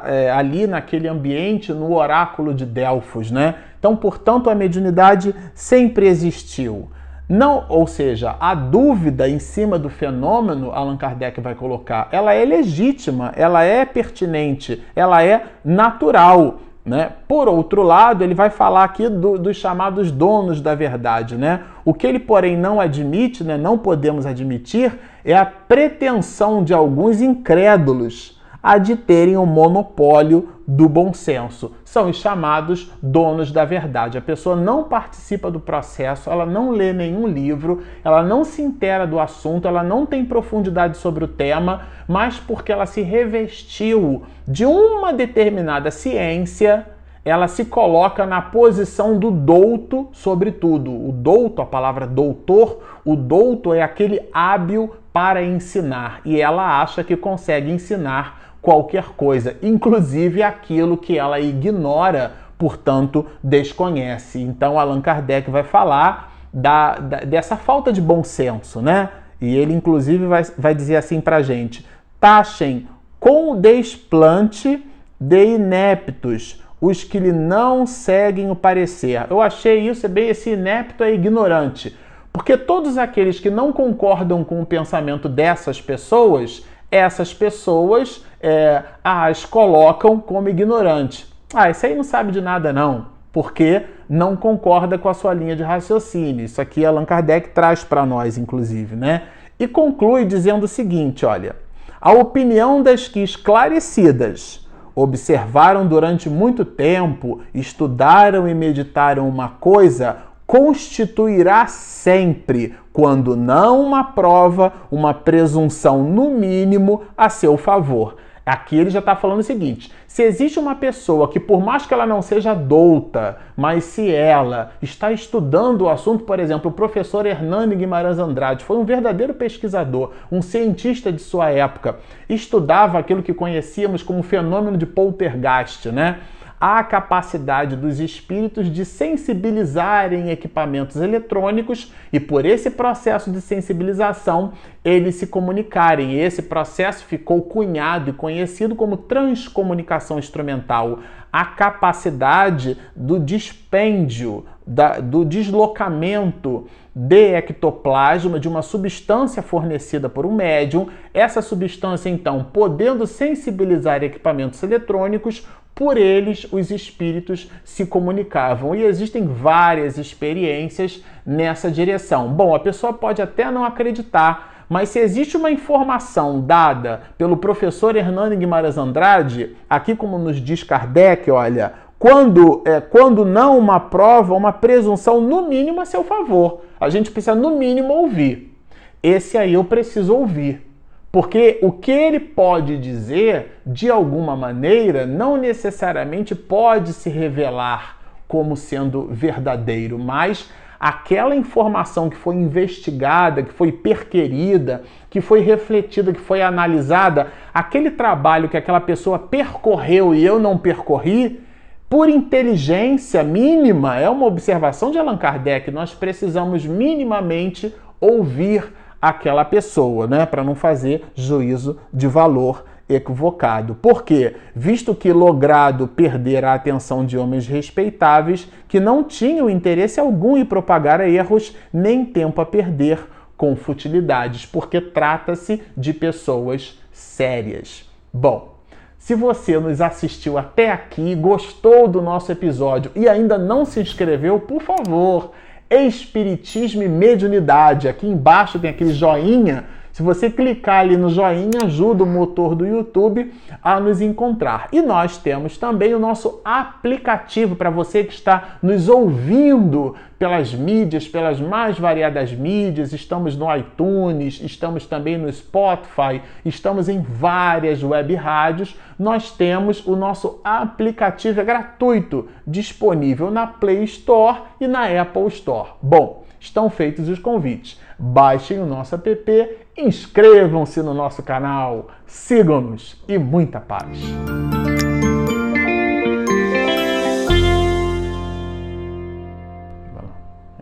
é, 0.04 0.30
ali 0.30 0.66
naquele 0.66 1.08
ambiente, 1.08 1.72
no 1.72 1.94
oráculo 1.94 2.54
de 2.54 2.64
Delfos, 2.64 3.30
né? 3.30 3.56
Então, 3.78 3.96
portanto, 3.96 4.50
a 4.50 4.54
mediunidade 4.54 5.34
sempre 5.54 6.06
existiu. 6.06 6.88
Não, 7.28 7.66
ou 7.68 7.86
seja, 7.86 8.36
a 8.40 8.54
dúvida 8.54 9.28
em 9.28 9.38
cima 9.38 9.78
do 9.78 9.90
fenômeno, 9.90 10.70
Allan 10.72 10.96
Kardec 10.96 11.40
vai 11.42 11.54
colocar, 11.54 12.08
ela 12.10 12.32
é 12.32 12.42
legítima, 12.42 13.32
ela 13.36 13.62
é 13.62 13.84
pertinente, 13.84 14.82
ela 14.96 15.22
é 15.22 15.44
natural. 15.62 16.60
Né? 16.82 17.12
Por 17.28 17.46
outro 17.46 17.82
lado, 17.82 18.24
ele 18.24 18.32
vai 18.32 18.48
falar 18.48 18.84
aqui 18.84 19.10
do, 19.10 19.38
dos 19.38 19.58
chamados 19.58 20.10
donos 20.10 20.62
da 20.62 20.74
verdade. 20.74 21.36
Né? 21.36 21.60
O 21.84 21.92
que 21.92 22.06
ele, 22.06 22.18
porém, 22.18 22.56
não 22.56 22.80
admite, 22.80 23.44
né, 23.44 23.58
não 23.58 23.76
podemos 23.76 24.24
admitir, 24.24 24.98
é 25.22 25.36
a 25.36 25.44
pretensão 25.44 26.64
de 26.64 26.72
alguns 26.72 27.20
incrédulos 27.20 28.38
a 28.62 28.78
de 28.78 28.96
terem 28.96 29.36
o 29.36 29.42
um 29.42 29.46
monopólio 29.46 30.48
do 30.70 30.86
bom 30.86 31.14
senso. 31.14 31.72
São 31.82 32.10
os 32.10 32.16
chamados 32.18 32.92
donos 33.02 33.50
da 33.50 33.64
verdade. 33.64 34.18
A 34.18 34.20
pessoa 34.20 34.54
não 34.54 34.84
participa 34.84 35.50
do 35.50 35.58
processo, 35.58 36.28
ela 36.28 36.44
não 36.44 36.70
lê 36.70 36.92
nenhum 36.92 37.26
livro, 37.26 37.82
ela 38.04 38.22
não 38.22 38.44
se 38.44 38.60
intera 38.60 39.06
do 39.06 39.18
assunto, 39.18 39.66
ela 39.66 39.82
não 39.82 40.04
tem 40.04 40.26
profundidade 40.26 40.98
sobre 40.98 41.24
o 41.24 41.28
tema, 41.28 41.86
mas 42.06 42.38
porque 42.38 42.70
ela 42.70 42.84
se 42.84 43.00
revestiu 43.00 44.24
de 44.46 44.66
uma 44.66 45.10
determinada 45.10 45.90
ciência, 45.90 46.86
ela 47.24 47.48
se 47.48 47.64
coloca 47.64 48.26
na 48.26 48.42
posição 48.42 49.18
do 49.18 49.30
douto 49.30 50.08
sobre 50.12 50.52
tudo. 50.52 50.92
O 50.92 51.12
douto, 51.12 51.62
a 51.62 51.66
palavra 51.66 52.06
doutor, 52.06 53.00
o 53.06 53.16
douto 53.16 53.72
é 53.72 53.80
aquele 53.80 54.20
hábil 54.34 54.94
para 55.14 55.42
ensinar 55.42 56.20
e 56.26 56.38
ela 56.40 56.80
acha 56.80 57.02
que 57.02 57.16
consegue 57.16 57.70
ensinar 57.70 58.47
qualquer 58.60 59.10
coisa, 59.16 59.56
inclusive 59.62 60.42
aquilo 60.42 60.96
que 60.96 61.18
ela 61.18 61.40
ignora, 61.40 62.32
portanto, 62.56 63.24
desconhece. 63.42 64.40
Então, 64.40 64.78
Allan 64.78 65.00
Kardec 65.00 65.50
vai 65.50 65.62
falar 65.62 66.34
da, 66.52 66.94
da, 66.94 67.18
dessa 67.18 67.56
falta 67.56 67.92
de 67.92 68.00
bom 68.00 68.24
senso, 68.24 68.80
né? 68.80 69.10
E 69.40 69.56
ele, 69.56 69.72
inclusive, 69.72 70.26
vai, 70.26 70.42
vai 70.56 70.74
dizer 70.74 70.96
assim 70.96 71.20
para 71.20 71.42
gente: 71.42 71.86
taxem 72.20 72.88
com 73.20 73.60
desplante 73.60 74.84
de 75.20 75.44
ineptos 75.44 76.62
os 76.80 77.02
que 77.02 77.18
lhe 77.18 77.32
não 77.32 77.86
seguem 77.86 78.50
o 78.50 78.56
parecer. 78.56 79.26
Eu 79.28 79.40
achei 79.40 79.80
isso 79.88 80.06
é 80.06 80.08
bem 80.08 80.28
esse 80.28 80.50
inepto 80.50 81.02
é 81.02 81.12
ignorante. 81.12 81.96
Porque 82.32 82.56
todos 82.56 82.96
aqueles 82.96 83.40
que 83.40 83.50
não 83.50 83.72
concordam 83.72 84.44
com 84.44 84.60
o 84.60 84.66
pensamento 84.66 85.28
dessas 85.28 85.80
pessoas, 85.80 86.64
essas 86.90 87.34
pessoas 87.34 88.24
é, 88.40 88.82
as 89.02 89.44
colocam 89.44 90.18
como 90.20 90.48
ignorante. 90.48 91.26
Ah, 91.52 91.70
esse 91.70 91.86
aí 91.86 91.94
não 91.94 92.04
sabe 92.04 92.30
de 92.32 92.40
nada 92.40 92.72
não, 92.72 93.06
porque 93.32 93.84
não 94.08 94.36
concorda 94.36 94.98
com 94.98 95.08
a 95.08 95.14
sua 95.14 95.34
linha 95.34 95.56
de 95.56 95.62
raciocínio. 95.62 96.44
Isso 96.44 96.60
aqui 96.60 96.84
Allan 96.84 97.04
Kardec 97.04 97.50
traz 97.50 97.84
para 97.84 98.04
nós, 98.06 98.38
inclusive, 98.38 98.96
né? 98.96 99.22
E 99.58 99.66
conclui 99.66 100.24
dizendo 100.24 100.64
o 100.64 100.68
seguinte, 100.68 101.26
olha, 101.26 101.56
a 102.00 102.12
opinião 102.12 102.82
das 102.82 103.08
que 103.08 103.20
esclarecidas 103.20 104.66
observaram 104.94 105.86
durante 105.86 106.28
muito 106.28 106.64
tempo, 106.64 107.40
estudaram 107.54 108.48
e 108.48 108.54
meditaram 108.54 109.28
uma 109.28 109.48
coisa, 109.48 110.16
constituirá 110.48 111.66
sempre, 111.66 112.74
quando 112.90 113.36
não 113.36 113.84
uma 113.84 114.02
prova, 114.02 114.72
uma 114.90 115.12
presunção 115.12 116.02
no 116.02 116.30
mínimo 116.30 117.02
a 117.14 117.28
seu 117.28 117.58
favor. 117.58 118.16
Aqui 118.46 118.78
ele 118.78 118.88
já 118.88 119.00
está 119.00 119.14
falando 119.14 119.40
o 119.40 119.44
seguinte: 119.44 119.92
se 120.06 120.22
existe 120.22 120.58
uma 120.58 120.74
pessoa 120.74 121.28
que, 121.28 121.38
por 121.38 121.62
mais 121.62 121.84
que 121.84 121.92
ela 121.92 122.06
não 122.06 122.22
seja 122.22 122.54
douta, 122.54 123.36
mas 123.54 123.84
se 123.84 124.10
ela 124.10 124.72
está 124.80 125.12
estudando 125.12 125.82
o 125.82 125.88
assunto, 125.90 126.24
por 126.24 126.40
exemplo, 126.40 126.70
o 126.70 126.74
professor 126.74 127.26
Hernani 127.26 127.76
Guimarães 127.76 128.18
Andrade 128.18 128.64
foi 128.64 128.78
um 128.78 128.86
verdadeiro 128.86 129.34
pesquisador, 129.34 130.12
um 130.32 130.40
cientista 130.40 131.12
de 131.12 131.20
sua 131.20 131.50
época, 131.50 131.98
estudava 132.26 132.98
aquilo 132.98 133.22
que 133.22 133.34
conhecíamos 133.34 134.02
como 134.02 134.22
fenômeno 134.22 134.78
de 134.78 134.86
poltergeist, 134.86 135.90
né? 135.92 136.20
A 136.60 136.82
capacidade 136.82 137.76
dos 137.76 138.00
espíritos 138.00 138.70
de 138.72 138.84
sensibilizarem 138.84 140.30
equipamentos 140.30 140.96
eletrônicos 140.96 141.92
e, 142.12 142.18
por 142.18 142.44
esse 142.44 142.70
processo 142.70 143.30
de 143.30 143.40
sensibilização, 143.40 144.52
eles 144.84 145.14
se 145.16 145.26
comunicarem. 145.26 146.12
E 146.12 146.20
esse 146.20 146.42
processo 146.42 147.04
ficou 147.04 147.42
cunhado 147.42 148.10
e 148.10 148.12
conhecido 148.12 148.74
como 148.74 148.96
transcomunicação 148.96 150.18
instrumental 150.18 151.00
a 151.32 151.44
capacidade 151.44 152.78
do 152.96 153.20
dispêndio, 153.20 154.46
da, 154.66 154.98
do 154.98 155.24
deslocamento 155.24 156.66
de 156.94 157.34
ectoplasma 157.34 158.40
de 158.40 158.48
uma 158.48 158.62
substância 158.62 159.42
fornecida 159.42 160.08
por 160.08 160.26
um 160.26 160.34
médium. 160.34 160.88
Essa 161.14 161.40
substância, 161.40 162.08
então, 162.08 162.44
podendo 162.52 163.06
sensibilizar 163.06 164.02
equipamentos 164.02 164.62
eletrônicos, 164.62 165.46
por 165.78 165.96
eles 165.96 166.44
os 166.50 166.72
espíritos 166.72 167.48
se 167.62 167.86
comunicavam. 167.86 168.74
E 168.74 168.82
existem 168.82 169.28
várias 169.28 169.96
experiências 169.96 171.00
nessa 171.24 171.70
direção. 171.70 172.28
Bom, 172.30 172.52
a 172.52 172.58
pessoa 172.58 172.92
pode 172.92 173.22
até 173.22 173.48
não 173.48 173.64
acreditar, 173.64 174.64
mas 174.68 174.88
se 174.88 174.98
existe 174.98 175.36
uma 175.36 175.52
informação 175.52 176.40
dada 176.40 177.02
pelo 177.16 177.36
professor 177.36 177.94
Hernani 177.94 178.34
Guimarães 178.34 178.76
Andrade, 178.76 179.54
aqui 179.70 179.94
como 179.94 180.18
nos 180.18 180.38
diz 180.38 180.64
Kardec, 180.64 181.30
olha, 181.30 181.74
quando, 181.96 182.60
é, 182.66 182.80
quando 182.80 183.24
não 183.24 183.56
uma 183.56 183.78
prova, 183.78 184.34
uma 184.34 184.52
presunção 184.52 185.20
no 185.20 185.48
mínimo 185.48 185.80
a 185.80 185.84
seu 185.84 186.02
favor. 186.02 186.62
A 186.80 186.88
gente 186.88 187.12
precisa 187.12 187.36
no 187.36 187.56
mínimo 187.56 187.92
ouvir. 187.92 188.52
Esse 189.00 189.38
aí 189.38 189.54
eu 189.54 189.62
preciso 189.62 190.12
ouvir 190.12 190.67
Porque 191.10 191.58
o 191.62 191.72
que 191.72 191.90
ele 191.90 192.20
pode 192.20 192.76
dizer, 192.76 193.60
de 193.64 193.90
alguma 193.90 194.36
maneira, 194.36 195.06
não 195.06 195.36
necessariamente 195.36 196.34
pode 196.34 196.92
se 196.92 197.08
revelar 197.08 197.96
como 198.26 198.56
sendo 198.56 199.06
verdadeiro, 199.06 199.98
mas 199.98 200.50
aquela 200.78 201.34
informação 201.34 202.10
que 202.10 202.16
foi 202.16 202.36
investigada, 202.36 203.42
que 203.42 203.52
foi 203.52 203.72
perquerida, 203.72 204.82
que 205.08 205.20
foi 205.20 205.40
refletida, 205.40 206.12
que 206.12 206.20
foi 206.20 206.42
analisada, 206.42 207.28
aquele 207.52 207.90
trabalho 207.90 208.48
que 208.48 208.56
aquela 208.56 208.80
pessoa 208.80 209.18
percorreu 209.18 210.14
e 210.14 210.24
eu 210.24 210.38
não 210.38 210.58
percorri, 210.58 211.40
por 211.88 212.08
inteligência 212.08 213.22
mínima, 213.24 213.98
é 213.98 214.10
uma 214.10 214.26
observação 214.26 214.90
de 214.90 214.98
Allan 214.98 215.16
Kardec, 215.16 215.70
nós 215.70 215.94
precisamos 215.94 216.66
minimamente 216.66 217.74
ouvir 217.98 218.72
aquela 219.00 219.44
pessoa, 219.44 220.06
né, 220.06 220.26
para 220.26 220.44
não 220.44 220.54
fazer 220.54 221.04
juízo 221.14 221.78
de 221.92 222.06
valor 222.06 222.64
equivocado. 222.88 223.74
Por 223.74 224.02
quê? 224.02 224.36
Visto 224.54 224.94
que 224.94 225.12
logrado 225.12 225.86
perder 225.86 226.44
a 226.44 226.54
atenção 226.54 227.04
de 227.04 227.18
homens 227.18 227.46
respeitáveis 227.46 228.48
que 228.66 228.80
não 228.80 229.04
tinham 229.04 229.50
interesse 229.50 230.00
algum 230.00 230.36
em 230.36 230.44
propagar 230.44 231.00
erros, 231.00 231.54
nem 231.72 232.04
tempo 232.04 232.40
a 232.40 232.46
perder 232.46 232.98
com 233.36 233.54
futilidades, 233.54 234.46
porque 234.46 234.80
trata-se 234.80 235.62
de 235.76 235.92
pessoas 235.92 236.80
sérias. 236.90 237.88
Bom, 238.12 238.58
se 238.98 239.14
você 239.14 239.58
nos 239.60 239.80
assistiu 239.80 240.36
até 240.36 240.72
aqui, 240.72 241.14
gostou 241.14 241.86
do 241.86 242.02
nosso 242.02 242.32
episódio 242.32 242.90
e 242.96 243.08
ainda 243.08 243.38
não 243.38 243.64
se 243.64 243.80
inscreveu, 243.80 244.40
por 244.40 244.60
favor, 244.60 245.30
Espiritismo 245.70 246.82
e 246.82 246.88
Mediunidade. 246.88 247.88
Aqui 247.88 248.06
embaixo 248.06 248.58
tem 248.58 248.70
aquele 248.70 248.92
joinha. 248.92 249.64
Se 249.98 250.02
você 250.04 250.30
clicar 250.30 250.82
ali 250.82 250.96
no 250.96 251.10
joinha, 251.10 251.64
ajuda 251.64 252.04
o 252.04 252.06
motor 252.06 252.54
do 252.54 252.64
YouTube 252.64 253.34
a 253.60 253.80
nos 253.80 254.00
encontrar. 254.00 254.68
E 254.70 254.80
nós 254.80 255.18
temos 255.18 255.58
também 255.58 255.92
o 255.92 255.98
nosso 255.98 256.40
aplicativo 256.44 257.56
para 257.56 257.68
você 257.68 258.04
que 258.04 258.12
está 258.12 258.58
nos 258.62 258.88
ouvindo 258.88 259.96
pelas 260.16 260.54
mídias, 260.54 261.08
pelas 261.08 261.40
mais 261.40 261.80
variadas 261.80 262.32
mídias. 262.32 262.92
Estamos 262.92 263.36
no 263.36 263.52
iTunes, 263.56 264.40
estamos 264.40 264.86
também 264.86 265.18
no 265.18 265.32
Spotify, 265.32 266.22
estamos 266.44 266.88
em 266.88 267.00
várias 267.00 267.82
web 267.82 268.14
rádios. 268.14 268.78
Nós 268.96 269.32
temos 269.32 269.84
o 269.84 269.96
nosso 269.96 270.40
aplicativo 270.44 271.40
é 271.40 271.44
gratuito, 271.44 272.28
disponível 272.46 273.32
na 273.32 273.48
Play 273.48 273.82
Store 273.82 274.42
e 274.60 274.68
na 274.68 274.84
Apple 274.84 275.26
Store. 275.26 275.70
Bom, 275.82 276.22
estão 276.38 276.70
feitos 276.70 277.08
os 277.08 277.18
convites. 277.18 277.80
Baixem 277.98 278.60
o 278.60 278.66
nosso 278.66 278.94
app, 278.94 279.48
inscrevam-se 279.78 280.82
no 280.82 280.92
nosso 280.92 281.22
canal, 281.22 281.88
sigam-nos 282.06 283.02
e 283.06 283.16
muita 283.16 283.60
paz. 283.60 283.98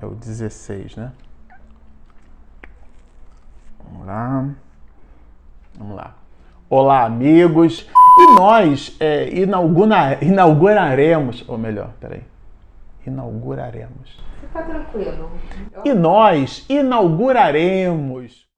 É 0.00 0.04
o 0.04 0.10
16, 0.10 0.96
né? 0.96 1.12
Vamos 3.84 4.06
lá. 4.06 4.48
Vamos 5.78 5.96
lá. 5.96 6.14
Olá, 6.68 7.04
amigos. 7.04 7.88
E 8.18 8.34
nós 8.34 8.96
é, 9.00 9.28
inaugura, 9.30 10.18
inauguraremos, 10.22 11.44
ou 11.48 11.56
melhor, 11.58 11.90
peraí, 12.00 12.22
inauguraremos 13.06 14.18
Fica 14.40 14.62
tranquilo. 14.62 15.30
e 15.84 15.92
nós 15.92 16.64
inauguraremos 16.68 18.45